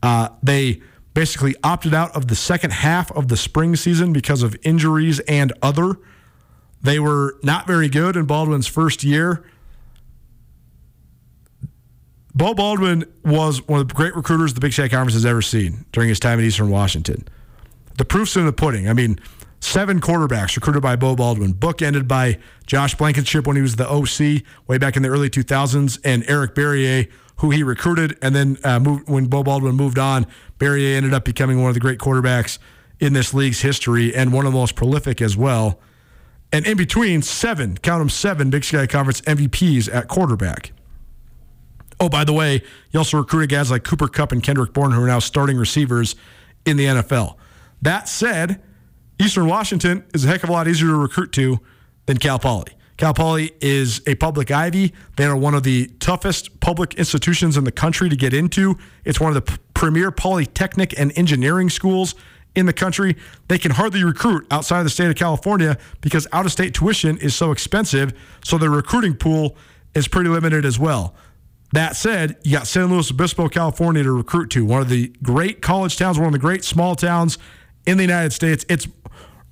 [0.03, 0.83] Uh, they
[1.15, 5.53] basically opted out of the second half of the spring season because of injuries and
[5.63, 5.97] other.
[6.83, 9.45] They were not very good in Baldwin's first year.
[12.35, 15.87] Beau Baldwin was one of the great recruiters the Big Sky Conference has ever seen
[15.93, 17.27] during his time at Eastern Washington.
[17.97, 18.89] The proof's in the pudding.
[18.89, 19.21] I mean,
[19.61, 23.89] seven quarterbacks recruited by Beau Baldwin, book ended by Josh Blankenship when he was the
[23.89, 28.59] OC way back in the early 2000s, and Eric Barriere, who he recruited, and then
[28.65, 30.27] uh, moved, when Beau Baldwin moved on,
[30.59, 32.59] Barriere ended up becoming one of the great quarterbacks
[33.01, 35.81] in this league's history and one of the most prolific as well.
[36.53, 40.73] And in between, seven, count them seven Big Sky Conference MVPs at quarterback.
[41.99, 45.03] Oh, by the way, you also recruited guys like Cooper Kupp and Kendrick Bourne, who
[45.03, 46.15] are now starting receivers
[46.65, 47.37] in the NFL.
[47.83, 48.63] That said,
[49.21, 51.61] Eastern Washington is a heck of a lot easier to recruit to
[52.07, 52.73] than Cal Poly.
[52.97, 54.93] Cal Poly is a public Ivy.
[55.17, 58.79] They are one of the toughest public institutions in the country to get into.
[59.05, 62.15] It's one of the premier polytechnic and engineering schools
[62.55, 63.17] in the country.
[63.49, 67.19] They can hardly recruit outside of the state of California because out of state tuition
[67.19, 68.13] is so expensive.
[68.45, 69.57] So the recruiting pool
[69.95, 71.15] is pretty limited as well.
[71.73, 75.61] That said, you got San Luis Obispo, California to recruit to, one of the great
[75.61, 77.39] college towns, one of the great small towns
[77.85, 78.65] in the United States.
[78.69, 78.87] It's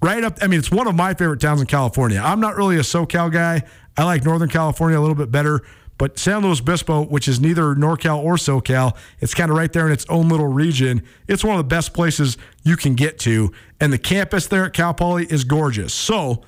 [0.02, 0.38] right up.
[0.42, 2.20] I mean, it's one of my favorite towns in California.
[2.22, 3.62] I'm not really a SoCal guy.
[3.96, 5.62] I like Northern California a little bit better.
[5.98, 9.86] But San Luis Obispo, which is neither NorCal or SoCal, it's kind of right there
[9.86, 11.04] in its own little region.
[11.28, 13.52] It's one of the best places you can get to.
[13.78, 15.94] And the campus there at Cal Poly is gorgeous.
[15.94, 16.42] So,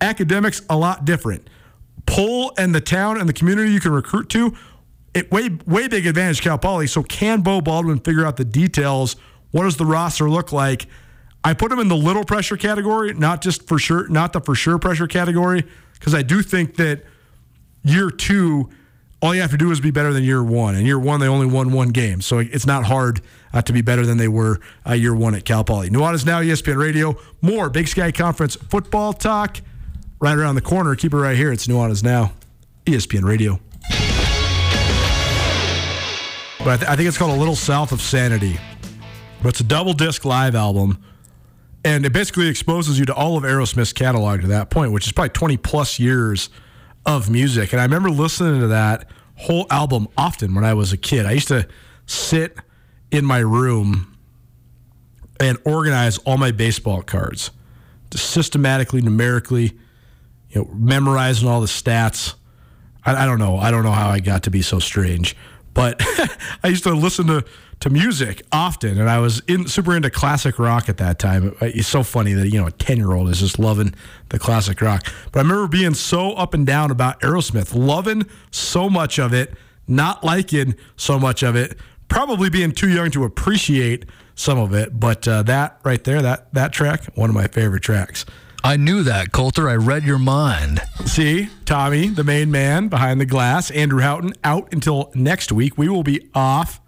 [0.00, 1.48] academics, a lot different.
[2.04, 4.54] Pull and the town and the community you can recruit to,
[5.14, 6.86] it way, way big advantage Cal Poly.
[6.86, 9.16] So, can Beau Baldwin figure out the details?
[9.52, 10.86] What does the roster look like?
[11.44, 14.54] I put him in the little pressure category, not just for sure, not the for
[14.54, 17.02] sure pressure category, because I do think that
[17.82, 18.70] year two,
[19.20, 20.76] all you have to do is be better than year one.
[20.76, 23.20] And year one, they only won one game, so it's not hard
[23.52, 25.90] uh, to be better than they were uh, year one at Cal Poly.
[25.90, 27.16] Nuanez now, ESPN Radio.
[27.40, 29.60] More Big Sky Conference football talk
[30.20, 30.94] right around the corner.
[30.94, 31.50] Keep it right here.
[31.50, 32.32] It's Nuanez now,
[32.86, 33.58] ESPN Radio.
[36.58, 38.56] But I, th- I think it's called A Little South of Sanity.
[39.42, 41.02] But it's a double disc live album
[41.84, 45.12] and it basically exposes you to all of Aerosmith's catalog to that point, which is
[45.12, 46.48] probably 20 plus years
[47.04, 47.72] of music.
[47.72, 51.26] And I remember listening to that whole album often when I was a kid.
[51.26, 51.66] I used to
[52.06, 52.56] sit
[53.10, 54.16] in my room
[55.40, 57.50] and organize all my baseball cards,
[58.14, 59.76] systematically, numerically,
[60.50, 62.34] you know, memorizing all the stats.
[63.04, 63.56] I, I don't know.
[63.56, 65.36] I don't know how I got to be so strange,
[65.74, 66.00] but
[66.62, 67.44] I used to listen to
[67.80, 71.56] to music often, and I was in, super into classic rock at that time.
[71.60, 73.94] It's so funny that you know a ten year old is just loving
[74.28, 75.04] the classic rock.
[75.32, 79.54] But I remember being so up and down about Aerosmith, loving so much of it,
[79.88, 81.76] not liking so much of it,
[82.08, 84.04] probably being too young to appreciate
[84.36, 85.00] some of it.
[85.00, 88.24] But uh, that right there, that that track, one of my favorite tracks.
[88.64, 89.68] I knew that, Colter.
[89.68, 90.80] I read your mind.
[91.04, 95.76] See, Tommy, the main man behind the glass, Andrew Houghton, out until next week.
[95.76, 96.80] We will be off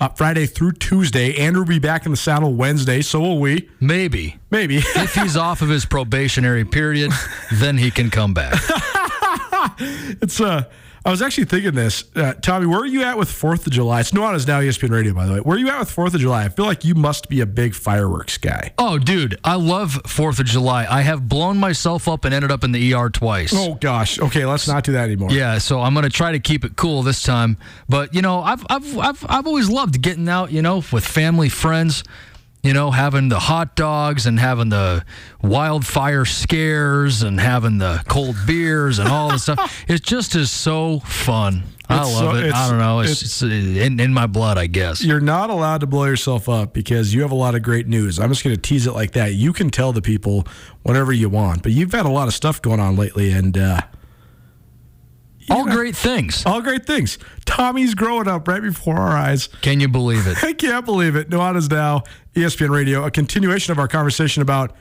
[0.00, 1.36] uh, Friday through Tuesday.
[1.36, 3.02] Andrew will be back in the saddle Wednesday.
[3.02, 3.68] So will we.
[3.80, 4.38] Maybe.
[4.50, 4.78] Maybe.
[4.96, 7.12] if he's off of his probationary period,
[7.52, 8.54] then he can come back.
[9.78, 10.64] it's uh
[11.04, 12.66] I was actually thinking this, uh, Tommy.
[12.66, 14.00] Where are you at with Fourth of July?
[14.00, 15.40] It's Nuanez now ESPN Radio, by the way.
[15.40, 16.44] Where are you at with Fourth of July?
[16.44, 18.72] I feel like you must be a big fireworks guy.
[18.78, 20.86] Oh, dude, I love Fourth of July.
[20.88, 23.52] I have blown myself up and ended up in the ER twice.
[23.52, 24.20] Oh gosh.
[24.20, 25.32] Okay, let's not do that anymore.
[25.32, 27.56] Yeah, so I'm gonna try to keep it cool this time.
[27.88, 31.48] But you know, I've I've I've, I've always loved getting out, you know, with family,
[31.48, 32.04] friends
[32.62, 35.04] you know, having the hot dogs and having the
[35.42, 39.84] wildfire scares and having the cold beers and all the stuff.
[39.88, 41.64] It just is so fun.
[41.88, 42.54] I It's love so- it.
[42.54, 43.00] I don't know.
[43.00, 45.02] It's, it's- it's in, in my blood, I guess.
[45.04, 48.18] You're not allowed to blow yourself up because you have a lot of great news.
[48.20, 49.34] I'm just going to tease it like that.
[49.34, 50.46] You can tell the people
[50.82, 53.80] whatever you want, but you've had a lot of stuff going on lately, and uh,
[55.52, 56.44] All great things.
[56.46, 57.18] all great things.
[57.44, 59.48] Tommy's growing up right before our eyes.
[59.60, 60.42] Can you believe it?
[60.44, 61.30] I can't believe it.
[61.30, 64.74] Nuanez now, ESPN Radio, a continuation of our conversation about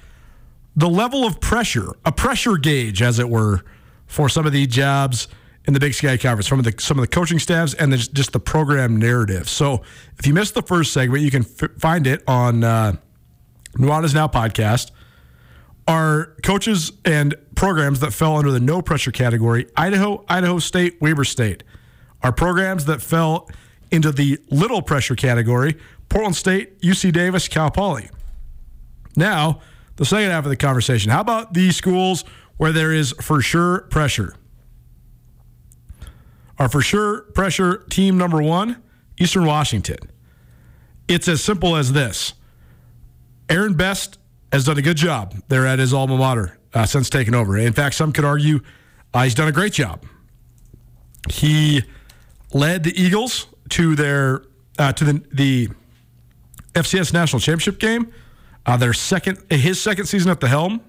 [0.76, 3.62] the level of pressure, a pressure gauge, as it were,
[4.08, 5.28] for some of the jobs
[5.66, 8.32] in the Big Sky Conference, from the some of the coaching staffs and the, just
[8.32, 9.50] the program narrative.
[9.50, 9.84] So,
[10.18, 12.94] if you missed the first segment, you can f- find it on uh,
[13.78, 14.92] Nuanez Now podcast.
[15.88, 21.24] Our coaches and programs that fell under the no pressure category: Idaho, Idaho State, Weber
[21.24, 21.64] State.
[22.22, 23.50] Our programs that fell
[23.92, 25.78] into the little pressure category:
[26.10, 28.10] Portland State, UC Davis, Cal Poly.
[29.16, 29.62] Now,
[29.98, 31.12] the second half of the conversation.
[31.12, 32.24] How about the schools
[32.58, 34.36] where there is for sure pressure?
[36.58, 38.82] Our for sure pressure team number one,
[39.20, 39.98] Eastern Washington.
[41.08, 42.34] It's as simple as this.
[43.50, 44.18] Aaron Best
[44.52, 47.58] has done a good job there at his alma mater uh, since taking over.
[47.58, 48.60] In fact, some could argue
[49.14, 50.04] uh, he's done a great job.
[51.30, 51.84] He
[52.54, 54.44] led the Eagles to their
[54.78, 55.70] uh, to the the
[56.74, 58.14] FCS national championship game.
[58.66, 60.82] Uh, their second, his second season at the helm.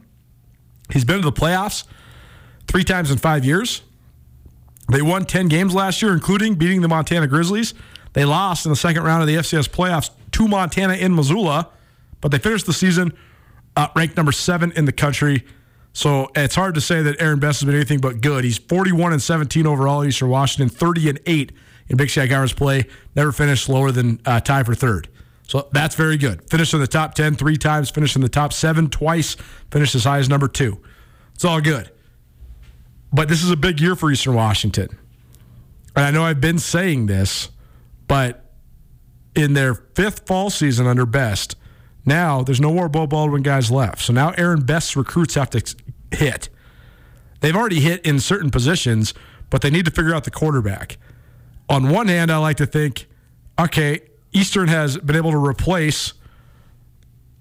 [0.93, 1.85] He's been to the playoffs
[2.67, 3.83] three times in five years.
[4.91, 7.73] They won 10 games last year, including beating the Montana Grizzlies.
[8.13, 11.71] They lost in the second round of the FCS playoffs to Montana in Missoula,
[12.21, 13.13] but they finished the season
[13.77, 15.45] uh, ranked number seven in the country.
[15.93, 18.45] So it's hard to say that Aaron Best has been anything but good.
[18.45, 21.53] He's 41 and 17 overall, Eastern Washington, 30 and 8
[21.89, 22.85] in Big Sky Conference play.
[23.15, 25.09] Never finished lower than uh, tie for third.
[25.47, 26.49] So that's very good.
[26.49, 29.37] Finished in the top 10 three times, finished in the top seven twice,
[29.71, 30.81] finished as high as number two.
[31.35, 31.91] It's all good.
[33.13, 34.89] But this is a big year for Eastern Washington.
[35.95, 37.51] And I know I've been saying this,
[38.09, 38.51] but
[39.35, 41.57] in their fifth fall season under Best,
[42.05, 44.03] now there's no more Beau Baldwin guys left.
[44.03, 45.77] So now Aaron Best's recruits have to
[46.11, 46.49] hit.
[47.41, 49.15] They've already hit in certain positions,
[49.51, 50.99] but they need to figure out the quarterback.
[51.69, 53.07] On one hand, I like to think,
[53.59, 54.01] okay,
[54.33, 56.15] Eastern has been able to replace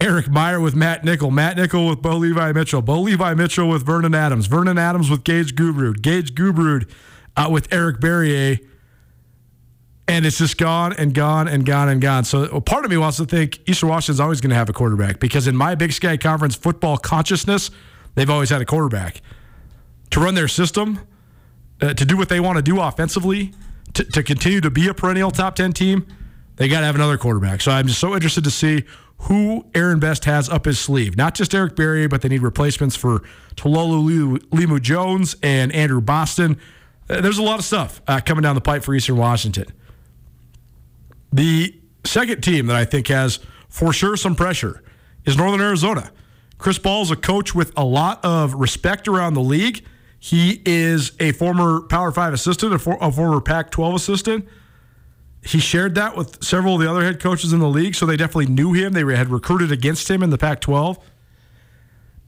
[0.02, 3.86] Eric Meyer with Matt Nickel, Matt Nickel with Bo Levi Mitchell, Bo Levi Mitchell with
[3.86, 6.90] Vernon Adams, Vernon Adams with Gage Gubrud, Gage Gubrud
[7.38, 8.60] uh, with Eric Barriere.
[10.08, 12.24] And it's just gone and gone and gone and gone.
[12.26, 15.20] So part of me wants to think Eastern Washington's always going to have a quarterback
[15.20, 17.72] because in my Big Sky Conference football consciousness,
[18.16, 19.22] they've always had a quarterback.
[20.12, 21.00] To run their system,
[21.82, 23.54] uh, to do what they want to do offensively,
[23.94, 26.06] to, to continue to be a perennial top 10 team,
[26.58, 27.62] they got to have another quarterback.
[27.62, 28.84] So I'm just so interested to see
[29.22, 31.16] who Aaron Best has up his sleeve.
[31.16, 33.22] Not just Eric Berry, but they need replacements for
[33.56, 36.58] Talolo Limu Jones and Andrew Boston.
[37.10, 39.66] Uh, There's a lot of stuff uh, coming down the pipe for Eastern Washington.
[41.32, 44.84] The second team that I think has for sure some pressure
[45.26, 46.12] is Northern Arizona.
[46.58, 49.84] Chris Ball is a coach with a lot of respect around the league.
[50.20, 54.48] He is a former Power 5 assistant, a, for, a former Pac 12 assistant.
[55.44, 58.18] he shared that with several of the other head coaches in the league, so they
[58.18, 58.94] definitely knew him.
[58.94, 61.00] They had recruited against him in the Pac 12.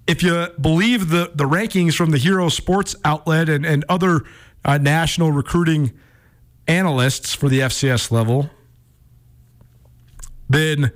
[0.08, 4.22] If you believe the, the rankings from the Hero Sports outlet and, and other
[4.66, 5.94] uh, national recruiting
[6.68, 8.50] analysts for the FCS level,
[10.54, 10.92] then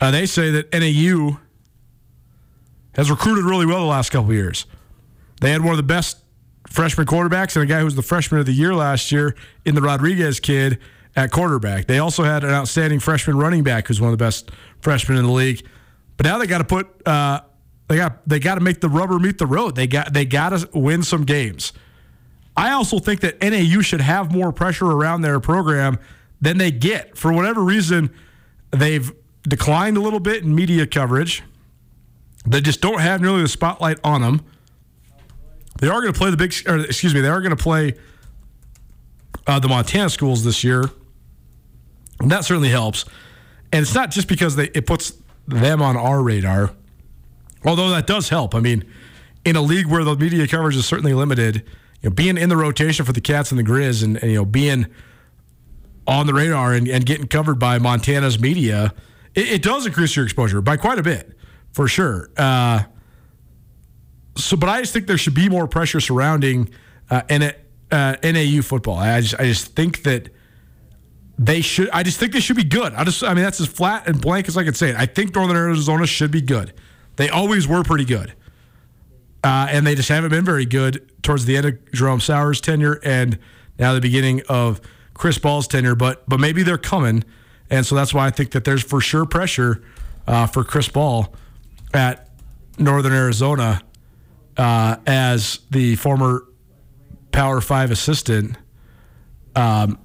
[0.00, 1.38] uh, they say that NAU
[2.94, 4.66] has recruited really well the last couple years.
[5.40, 6.18] They had one of the best
[6.68, 9.34] freshman quarterbacks and a guy who was the freshman of the year last year
[9.64, 10.78] in the Rodriguez kid
[11.14, 11.86] at quarterback.
[11.86, 14.50] They also had an outstanding freshman running back who's one of the best
[14.80, 15.66] freshmen in the league.
[16.16, 17.40] But now they got to put uh,
[17.88, 19.74] they got they got to make the rubber meet the road.
[19.74, 21.72] They got they got to win some games.
[22.56, 25.98] I also think that NAU should have more pressure around their program
[26.40, 27.16] than they get.
[27.16, 28.10] For whatever reason,
[28.72, 29.12] they've
[29.42, 31.42] declined a little bit in media coverage.
[32.44, 34.44] They just don't have nearly the spotlight on them.
[35.78, 37.94] They are going to play the big, or excuse me, they are going to play
[39.46, 40.84] uh, the Montana schools this year.
[42.20, 43.04] And that certainly helps.
[43.72, 45.14] And it's not just because they, it puts
[45.48, 46.72] them on our radar,
[47.64, 48.54] although that does help.
[48.54, 48.84] I mean,
[49.44, 51.64] in a league where the media coverage is certainly limited,
[52.00, 54.36] you know, being in the rotation for the Cats and the Grizz and, and you
[54.38, 54.86] know, being
[56.06, 58.92] on the radar and, and, getting covered by Montana's media,
[59.34, 61.36] it, it, does increase your exposure by quite a bit,
[61.72, 62.30] for sure.
[62.36, 62.82] Uh,
[64.36, 66.70] so, but I just think there should be more pressure surrounding
[67.10, 67.54] uh, N-
[67.90, 68.96] uh, NAU football.
[68.96, 70.30] I just, I just think that
[71.38, 71.90] they should.
[71.90, 72.94] I just think they should be good.
[72.94, 74.96] I just, I mean, that's as flat and blank as I can say it.
[74.96, 76.72] I think Northern Arizona should be good.
[77.16, 78.32] They always were pretty good,
[79.44, 83.00] uh, and they just haven't been very good towards the end of Jerome Souers' tenure
[83.04, 83.38] and
[83.78, 84.80] now the beginning of
[85.14, 85.94] Chris Ball's tenure.
[85.94, 87.24] But but maybe they're coming,
[87.70, 89.82] and so that's why I think that there's for sure pressure
[90.26, 91.32] uh, for Chris Ball
[91.94, 92.28] at
[92.78, 93.82] Northern Arizona
[94.56, 96.46] uh, as the former
[97.32, 98.56] Power Five assistant
[99.54, 99.98] um,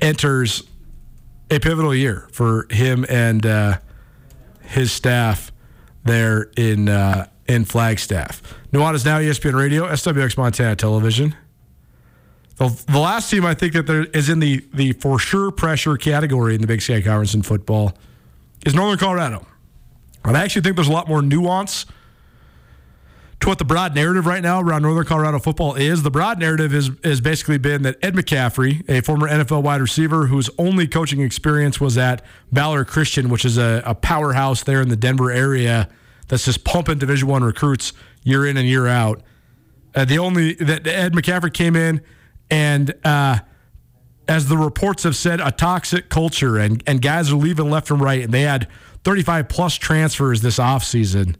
[0.00, 0.62] enters
[1.50, 3.78] a pivotal year for him and uh,
[4.62, 5.52] his staff
[6.04, 8.42] there in uh, in Flagstaff.
[8.72, 11.34] Nuanez now ESPN Radio, SWX Montana Television.
[12.60, 15.96] The, the last team I think that there is in the the for sure pressure
[15.96, 17.94] category in the Big Sky Conference in football
[18.66, 19.46] is Northern Colorado.
[20.26, 21.86] And I actually think there's a lot more nuance
[23.40, 26.02] to what the broad narrative right now around Northern Colorado football is.
[26.02, 30.26] The broad narrative is has basically been that Ed McCaffrey, a former NFL wide receiver
[30.26, 34.90] whose only coaching experience was at Valor Christian, which is a, a powerhouse there in
[34.90, 35.88] the Denver area
[36.28, 39.22] that's just pumping Division One recruits year in and year out.
[39.94, 42.02] Uh, the only that Ed McCaffrey came in
[42.50, 42.94] and.
[43.04, 43.40] Uh,
[44.28, 48.00] as the reports have said, a toxic culture and, and guys are leaving left and
[48.00, 48.22] right.
[48.22, 48.68] And they had
[49.02, 51.34] 35 plus transfers this offseason.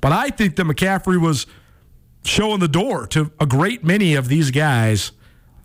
[0.00, 1.46] But I think that McCaffrey was
[2.24, 5.12] showing the door to a great many of these guys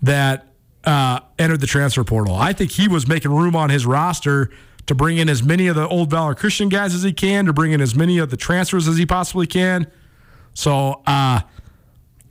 [0.04, 0.54] that
[0.84, 2.36] uh, entered the transfer portal.
[2.36, 4.52] I think he was making room on his roster
[4.86, 7.54] to bring in as many of the old Valor Christian guys as he can, to
[7.54, 9.88] bring in as many of the transfers as he possibly can.
[10.54, 11.42] So, uh,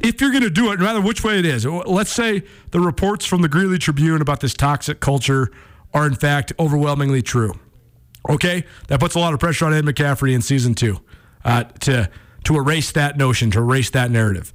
[0.00, 2.80] if you're going to do it, no matter which way it is, let's say the
[2.80, 5.50] reports from the Greeley Tribune about this toxic culture
[5.92, 7.52] are in fact overwhelmingly true.
[8.28, 11.00] Okay, that puts a lot of pressure on Ed McCaffrey in season two
[11.44, 12.10] uh, to
[12.44, 14.52] to erase that notion, to erase that narrative.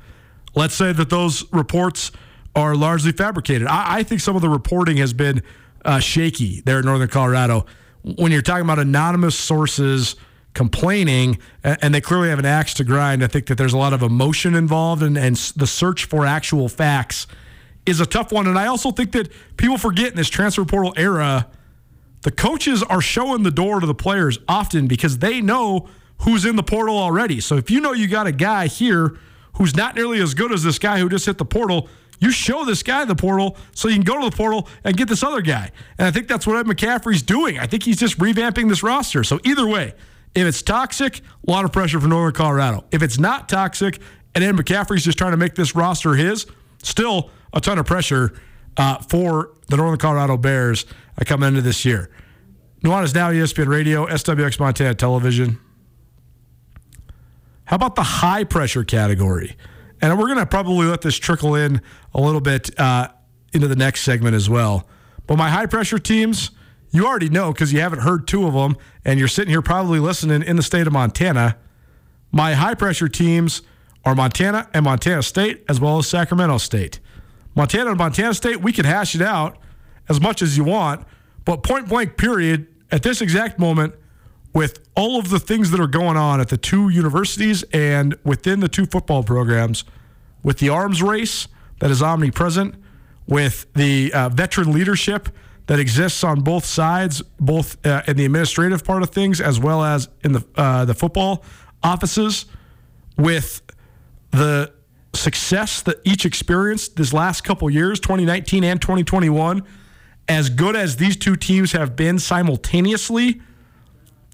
[0.56, 2.12] Let's say that those reports
[2.56, 3.68] are largely fabricated.
[3.68, 5.44] I, I think some of the reporting has been
[5.84, 7.66] uh, shaky there in Northern Colorado.
[8.04, 10.16] When you're talking about anonymous sources
[10.56, 13.94] complaining, and they clearly have an axe to grind, I think that there's a lot
[13.94, 17.28] of emotion involved, and, and the search for actual facts
[17.86, 18.48] is a tough one.
[18.48, 21.48] And I also think that people forget in this transfer portal era
[22.24, 25.88] the coaches are showing the door to the players often because they know
[26.22, 27.40] who's in the portal already.
[27.40, 29.16] So if you know you got a guy here
[29.58, 31.88] who's not nearly as good as this guy who just hit the portal,
[32.20, 35.08] you show this guy the portal so you can go to the portal and get
[35.08, 35.72] this other guy.
[36.00, 37.60] And I think that's what Ed McCaffrey's doing.
[37.60, 39.24] I think he's just revamping this roster.
[39.24, 39.94] So either way,
[40.36, 42.84] if it's toxic, a lot of pressure for Northern Colorado.
[42.92, 44.00] If it's not toxic
[44.36, 46.46] and Ed McCaffrey's just trying to make this roster his,
[46.84, 48.34] still a ton of pressure
[48.78, 50.86] uh, for the Northern Colorado Bears
[51.20, 52.10] uh, coming into this year.
[52.84, 55.60] Nuanez now ESPN Radio, SWX Montana Television.
[57.64, 59.56] How about the high pressure category?
[60.02, 61.82] And we're going to probably let this trickle in
[62.14, 63.08] a little bit uh,
[63.54, 64.88] into the next segment as well.
[65.26, 66.52] But my high pressure teams,
[66.96, 70.00] you already know because you haven't heard two of them, and you're sitting here probably
[70.00, 71.58] listening in the state of Montana.
[72.32, 73.62] My high pressure teams
[74.04, 77.00] are Montana and Montana State, as well as Sacramento State.
[77.56, 79.58] Montana and Montana State, we can hash it out
[80.10, 81.06] as much as you want,
[81.46, 83.96] but point blank, period, at this exact moment,
[84.54, 88.60] with all of the things that are going on at the two universities and within
[88.60, 89.84] the two football programs,
[90.44, 91.48] with the arms race
[91.80, 92.76] that is omnipresent,
[93.28, 95.30] with the uh, veteran leadership
[95.68, 99.84] that exists on both sides, both uh, in the administrative part of things as well
[99.84, 101.44] as in the uh, the football
[101.84, 102.46] offices,
[103.18, 103.62] with
[104.32, 104.72] the
[105.14, 109.64] success that each experienced this last couple years, 2019 and 2021,
[110.28, 113.42] as good as these two teams have been simultaneously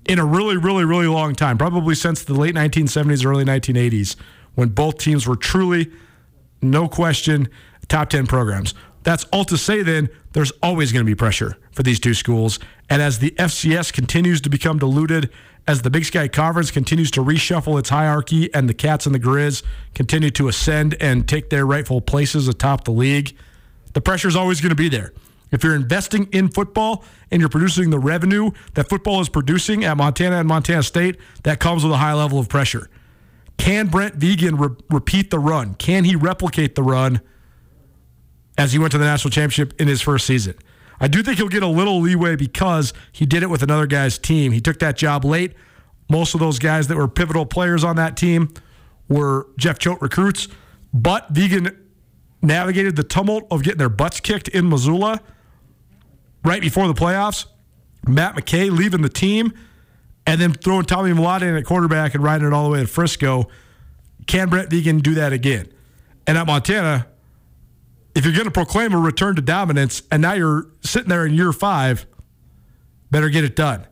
[0.05, 4.15] in a really, really, really long time, probably since the late 1970s, early 1980s,
[4.55, 5.91] when both teams were truly,
[6.61, 7.47] no question,
[7.87, 8.73] top 10 programs.
[9.03, 12.59] That's all to say then, there's always going to be pressure for these two schools.
[12.89, 15.29] And as the FCS continues to become diluted,
[15.67, 19.19] as the Big Sky Conference continues to reshuffle its hierarchy and the Cats and the
[19.19, 23.35] Grizz continue to ascend and take their rightful places atop the league,
[23.93, 25.13] the pressure is always going to be there.
[25.51, 29.97] If you're investing in football and you're producing the revenue that football is producing at
[29.97, 32.89] Montana and Montana State, that comes with a high level of pressure.
[33.57, 35.75] Can Brent Vigen re- repeat the run?
[35.75, 37.21] Can he replicate the run
[38.57, 40.55] as he went to the national championship in his first season?
[40.99, 44.19] I do think he'll get a little leeway because he did it with another guy's
[44.19, 44.51] team.
[44.51, 45.53] He took that job late.
[46.09, 48.53] Most of those guys that were pivotal players on that team
[49.09, 50.47] were Jeff Choate recruits,
[50.93, 51.75] but Vigen
[52.41, 55.21] navigated the tumult of getting their butts kicked in Missoula
[56.43, 57.45] right before the playoffs.
[58.07, 59.53] Matt McKay leaving the team
[60.25, 62.87] and then throwing Tommy Mellott in at quarterback and riding it all the way to
[62.87, 63.47] Frisco.
[64.27, 65.71] Can Brent Vigen do that again?
[66.27, 67.07] And at Montana,
[68.15, 71.33] if you're going to proclaim a return to dominance and now you're sitting there in
[71.33, 72.05] year five,
[73.09, 73.87] better get it done.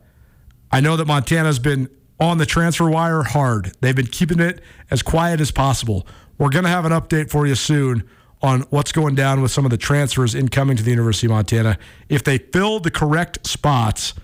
[0.70, 3.72] I know that Montana's been on the transfer wire hard.
[3.80, 4.60] They've been keeping it
[4.90, 6.06] as quiet as possible.
[6.38, 8.08] We're going to have an update for you soon
[8.42, 11.78] on what's going down with some of the transfers incoming to the University of Montana.
[12.08, 14.14] If they fill the correct spots,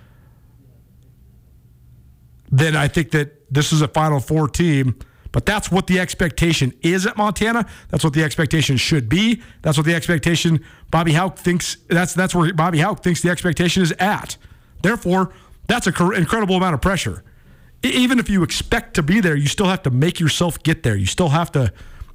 [2.50, 4.98] then I think that this is a Final Four team.
[5.36, 7.66] But that's what the expectation is at Montana.
[7.90, 9.42] That's what the expectation should be.
[9.60, 11.76] That's what the expectation Bobby Hauck thinks.
[11.88, 14.38] That's that's where Bobby Hauck thinks the expectation is at.
[14.80, 15.34] Therefore,
[15.66, 17.22] that's an incredible amount of pressure.
[17.82, 20.96] Even if you expect to be there, you still have to make yourself get there.
[20.96, 21.70] You still have to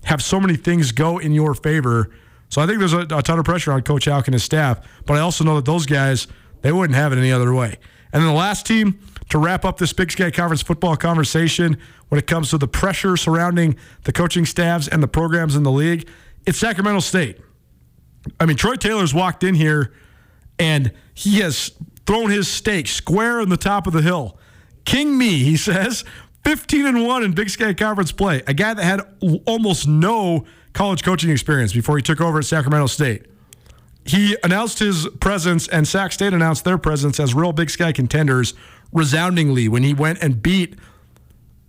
[0.05, 2.09] have so many things go in your favor.
[2.49, 4.79] So I think there's a, a ton of pressure on Coach Hauck and his staff.
[5.05, 6.25] But I also know that those guys
[6.63, 7.77] they wouldn't have it any other way.
[8.11, 8.99] And then the last team
[9.29, 11.77] to wrap up this Big Sky Conference football conversation
[12.11, 15.71] when it comes to the pressure surrounding the coaching staffs and the programs in the
[15.71, 16.09] league,
[16.45, 17.39] it's Sacramento State.
[18.37, 19.93] I mean, Troy Taylor's walked in here
[20.59, 21.71] and he has
[22.05, 24.37] thrown his stake square in the top of the hill.
[24.83, 26.03] King me, he says,
[26.43, 28.43] 15 and 1 in Big Sky Conference play.
[28.45, 29.01] A guy that had
[29.45, 30.43] almost no
[30.73, 33.25] college coaching experience before he took over at Sacramento State.
[34.03, 38.53] He announced his presence, and Sac State announced their presence as real Big Sky contenders
[38.91, 40.75] resoundingly when he went and beat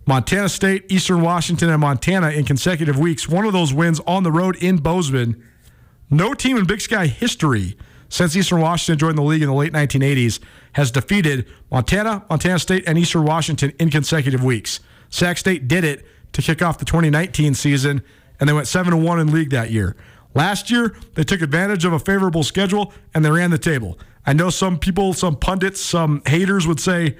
[0.05, 3.27] Montana State, Eastern Washington, and Montana in consecutive weeks.
[3.29, 5.41] One of those wins on the road in Bozeman.
[6.09, 7.77] No team in Big Sky history
[8.09, 10.39] since Eastern Washington joined the league in the late 1980s
[10.73, 14.81] has defeated Montana, Montana State, and Eastern Washington in consecutive weeks.
[15.09, 18.03] Sac State did it to kick off the 2019 season,
[18.39, 19.95] and they went 7 1 in league that year.
[20.35, 23.97] Last year, they took advantage of a favorable schedule and they ran the table.
[24.25, 27.17] I know some people, some pundits, some haters would say,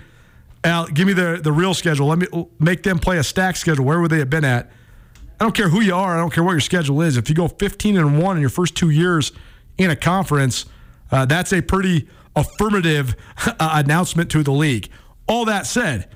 [0.64, 2.08] Al, give me the, the real schedule.
[2.08, 2.28] Let me
[2.60, 3.86] make them play a stack schedule.
[3.86, 4.72] Where would they have been at?
[5.40, 6.16] I don't care who you are.
[6.16, 7.18] I don't care what your schedule is.
[7.18, 9.34] If you go 15 and 1 in your first two years
[9.78, 10.66] in a conference,
[11.12, 14.90] uh, that's a pretty affirmative uh, announcement to the league.
[15.28, 16.10] All that said,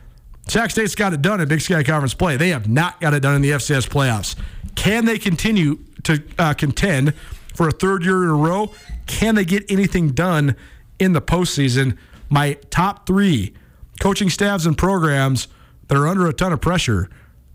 [0.48, 2.38] Sac State's got it done in Big Sky Conference play.
[2.38, 4.36] They have not got it done in the FCS playoffs.
[4.76, 7.14] Can they continue to uh, contend
[7.54, 8.72] for a third year in a row?
[9.08, 10.56] Can they get anything done
[11.00, 11.98] in the postseason?
[12.30, 13.54] My top three
[14.00, 15.48] coaching staffs and programs
[15.88, 17.10] that are under a ton of pressure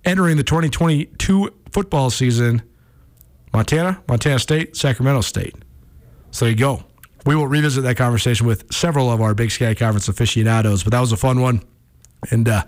[0.04, 2.62] entering the 2022 football season
[3.52, 5.54] Montana, Montana State, Sacramento State.
[6.30, 6.84] So there you go.
[7.26, 11.00] We will revisit that conversation with several of our Big Sky Conference aficionados, but that
[11.00, 11.62] was a fun one
[12.30, 12.64] and uh,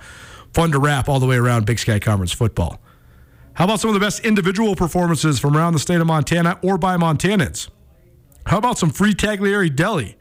[0.53, 2.81] fun to wrap all the way around Big Sky Conference football.
[3.55, 6.77] How about some of the best individual performances from around the state of Montana or
[6.77, 7.68] by Montanans?
[8.47, 10.16] How about some free Taglieri Deli?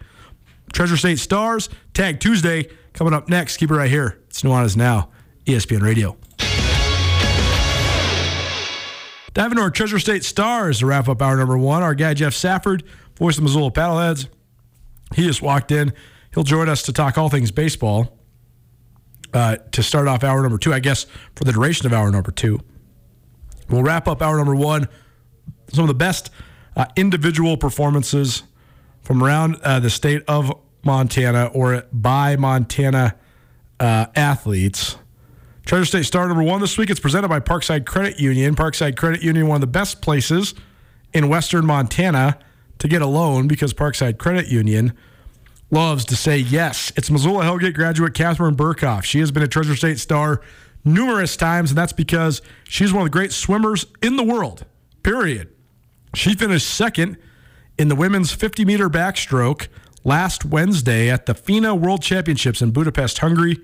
[0.72, 3.58] Treasure State Stars, Tag Tuesday, coming up next.
[3.58, 4.20] Keep it right here.
[4.28, 5.10] It's Nuanez Now,
[5.46, 6.18] ESPN Radio.
[9.34, 11.82] Diving into our Treasure State Stars to wrap up hour number one.
[11.82, 12.84] Our guy, Jeff Safford,
[13.18, 14.28] voice of Missoula Paddleheads.
[15.16, 15.91] He just walked in.
[16.34, 18.20] He'll join us to talk all things baseball
[19.34, 22.32] uh, to start off hour number two, I guess, for the duration of hour number
[22.32, 22.60] two.
[23.70, 24.88] We'll wrap up hour number one.
[25.72, 26.30] Some of the best
[26.76, 28.44] uh, individual performances
[29.02, 30.52] from around uh, the state of
[30.84, 33.16] Montana or by Montana
[33.80, 34.98] uh, athletes.
[35.66, 36.90] Treasure State star number one this week.
[36.90, 38.56] It's presented by Parkside Credit Union.
[38.56, 40.54] Parkside Credit Union, one of the best places
[41.14, 42.38] in Western Montana
[42.80, 44.94] to get a loan because Parkside Credit Union
[45.72, 46.92] loves to say yes.
[46.96, 49.04] It's Missoula Hellgate graduate Katharine Berkoff.
[49.04, 50.42] She has been a Treasure State star
[50.84, 54.66] numerous times, and that's because she's one of the great swimmers in the world,
[55.02, 55.50] period.
[56.14, 57.18] She finished second
[57.78, 59.68] in the women's 50 meter backstroke
[60.04, 63.58] last Wednesday at the FINA World Championships in Budapest, Hungary.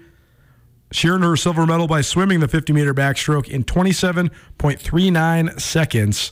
[0.91, 6.31] She earned her silver medal by swimming the 50 meter backstroke in 27.39 seconds.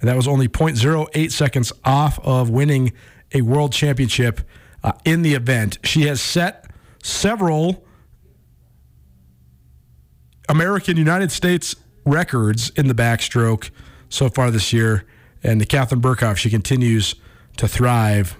[0.00, 2.92] And that was only 0.08 seconds off of winning
[3.32, 4.40] a world championship
[4.82, 5.78] uh, in the event.
[5.84, 6.66] She has set
[7.02, 7.84] several
[10.48, 13.70] American United States records in the backstroke
[14.08, 15.06] so far this year.
[15.42, 17.14] And the Katharine Berkoff, she continues
[17.58, 18.36] to thrive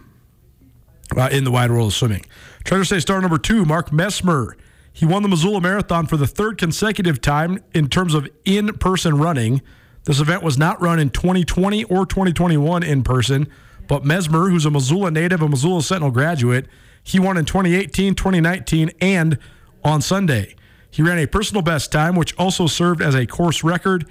[1.17, 2.25] uh, in the wide world of swimming.
[2.65, 4.53] Treasure State star number two, Mark Messmer.
[4.93, 9.17] He won the Missoula Marathon for the third consecutive time in terms of in person
[9.17, 9.63] running.
[10.05, 13.49] This event was not run in 2020 or 2021 in person,
[13.87, 16.67] but Messmer, who's a Missoula native, a Missoula Sentinel graduate,
[17.03, 19.39] he won in 2018, 2019, and
[19.85, 20.55] on Sunday.
[20.91, 24.07] He ran a personal best time, which also served as a course record,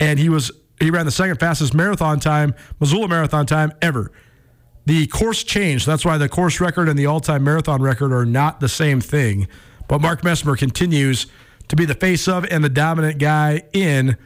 [0.00, 4.10] and he was he ran the second fastest marathon time, Missoula marathon time ever.
[4.86, 5.86] The course changed.
[5.86, 9.48] That's why the course record and the all-time marathon record are not the same thing.
[9.88, 11.26] But Mark Messmer continues
[11.68, 14.16] to be the face of and the dominant guy in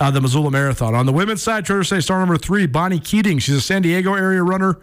[0.00, 0.94] uh, the Missoula Marathon.
[0.94, 3.38] On the women's side, Treasure State star number three, Bonnie Keating.
[3.38, 4.80] She's a San Diego area runner,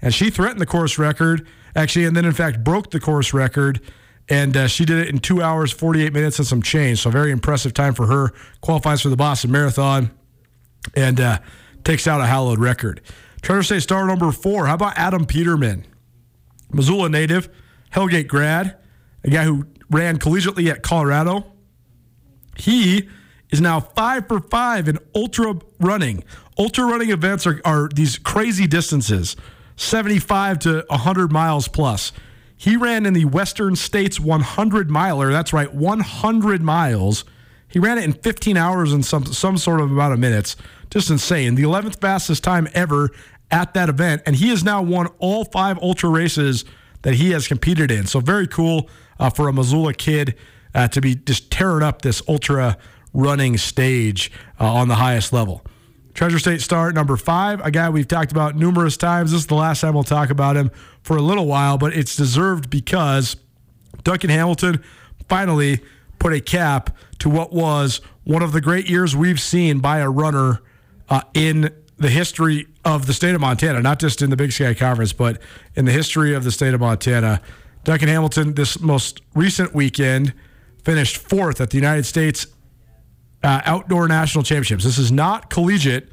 [0.00, 3.80] and she threatened the course record, actually, and then in fact broke the course record.
[4.30, 7.00] And uh, she did it in two hours, 48 minutes, and some change.
[7.00, 8.34] So, very impressive time for her.
[8.60, 10.10] Qualifies for the Boston Marathon
[10.94, 11.38] and uh,
[11.82, 13.00] takes out a hallowed record.
[13.42, 14.66] Treasure State star number four.
[14.66, 15.84] How about Adam Peterman?
[16.72, 17.48] Missoula native,
[17.92, 18.76] Hellgate grad,
[19.24, 21.52] a guy who ran collegiately at Colorado.
[22.56, 23.08] He
[23.50, 26.24] is now five for five in ultra running.
[26.58, 29.36] Ultra running events are, are these crazy distances
[29.76, 32.12] 75 to 100 miles plus.
[32.56, 35.30] He ran in the Western States 100 miler.
[35.30, 37.24] That's right, 100 miles.
[37.68, 40.56] He ran it in 15 hours and some some sort of amount of minutes.
[40.90, 41.54] Just insane.
[41.54, 43.10] The 11th fastest time ever
[43.50, 46.64] at that event, and he has now won all five ultra races
[47.02, 48.06] that he has competed in.
[48.06, 50.34] So very cool uh, for a Missoula kid
[50.74, 52.76] uh, to be just tearing up this ultra
[53.14, 54.30] running stage
[54.60, 55.64] uh, on the highest level.
[56.14, 59.30] Treasure State star number five, a guy we've talked about numerous times.
[59.30, 60.70] This is the last time we'll talk about him
[61.02, 63.36] for a little while, but it's deserved because
[64.02, 64.82] Duncan Hamilton
[65.28, 65.80] finally
[66.18, 70.10] put a cap to what was one of the great years we've seen by a
[70.10, 70.60] runner
[71.08, 74.74] uh, in the history of the state of Montana, not just in the Big Sky
[74.74, 75.40] Conference, but
[75.74, 77.40] in the history of the state of Montana.
[77.84, 80.32] Duncan Hamilton, this most recent weekend,
[80.84, 82.46] finished fourth at the United States
[83.42, 84.84] uh, Outdoor National Championships.
[84.84, 86.08] This is not collegiate.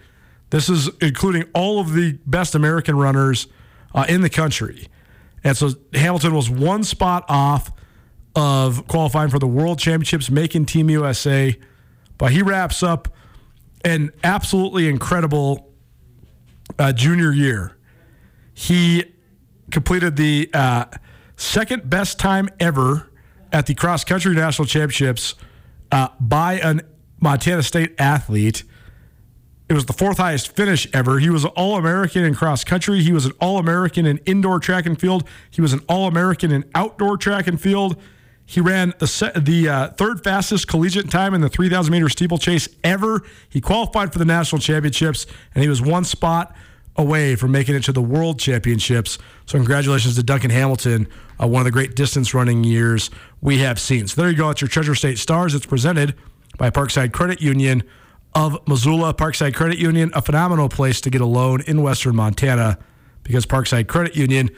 [0.50, 3.48] This is including all of the best American runners
[3.93, 4.88] uh, in the country.
[5.43, 7.72] And so Hamilton was one spot off
[8.36, 11.58] of qualifying for the World Championships, making Team USA.
[12.18, 13.14] But he wraps up
[13.86, 15.72] an absolutely incredible
[16.78, 17.78] uh, junior year.
[18.54, 19.06] He
[19.72, 20.86] completed the uh,
[21.38, 23.12] second best time ever
[23.54, 25.36] at the cross country national championships
[25.92, 26.82] uh, by an
[27.22, 28.64] Montana State athlete.
[29.70, 31.20] It was the fourth highest finish ever.
[31.20, 33.02] He was an All American in cross country.
[33.02, 35.28] He was an All American in indoor track and field.
[35.50, 38.00] He was an All American in outdoor track and field.
[38.46, 43.24] He ran the the uh, third fastest collegiate time in the 3,000 meter steeplechase ever.
[43.50, 46.56] He qualified for the national championships, and he was one spot
[46.96, 49.18] away from making it to the world championships.
[49.46, 51.08] So, congratulations to Duncan Hamilton,
[51.41, 53.10] uh, one of the great distance running years
[53.41, 54.08] we have seen.
[54.08, 54.50] So, there you go.
[54.52, 55.56] It's your Treasure State Stars.
[55.56, 56.16] It's presented
[56.58, 57.84] by Parkside Credit Union
[58.34, 59.14] of Missoula.
[59.14, 62.78] Parkside Credit Union, a phenomenal place to get a loan in Western Montana
[63.24, 64.50] because Parkside Credit Union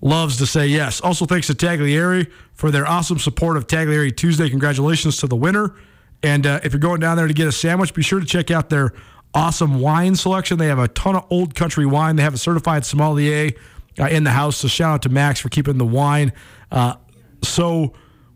[0.00, 1.00] loves to say yes.
[1.00, 4.48] Also, thanks to Taglieri for their awesome support of Taglieri Tuesday.
[4.48, 5.74] Congratulations to the winner.
[6.22, 8.50] And uh, if you're going down there to get a sandwich, be sure to check
[8.50, 8.92] out their
[9.34, 10.58] awesome wine selection.
[10.58, 12.16] They have a ton of old country wine.
[12.16, 13.52] They have a certified sommelier
[13.98, 14.58] uh, in the house.
[14.58, 16.32] So shout out to Max for keeping the wine
[16.70, 16.96] uh,
[17.42, 17.94] so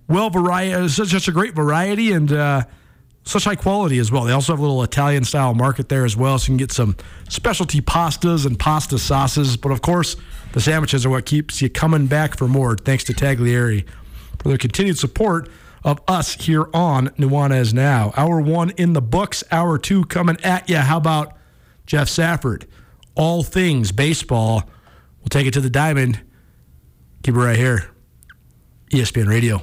[0.09, 2.65] well variety, such, such a great variety and uh,
[3.25, 4.25] such high quality as well.
[4.25, 6.73] They also have a little Italian style market there as well, so you can get
[6.73, 6.97] some
[7.29, 9.57] specialty pastas and pasta sauces.
[9.57, 10.17] But of course,
[10.53, 12.77] the sandwiches are what keeps you coming back for more.
[12.77, 13.87] Thanks to Taglieri
[14.39, 15.49] for their continued support
[15.85, 18.13] of us here on Nuanez Now.
[18.17, 20.77] Hour one in the books, hour two coming at you.
[20.77, 21.37] How about
[21.87, 22.67] Jeff Safford?
[23.15, 24.65] All things baseball.
[25.21, 26.21] We'll take it to the diamond.
[27.23, 27.91] Keep it right here.
[28.93, 29.63] ESPN Radio.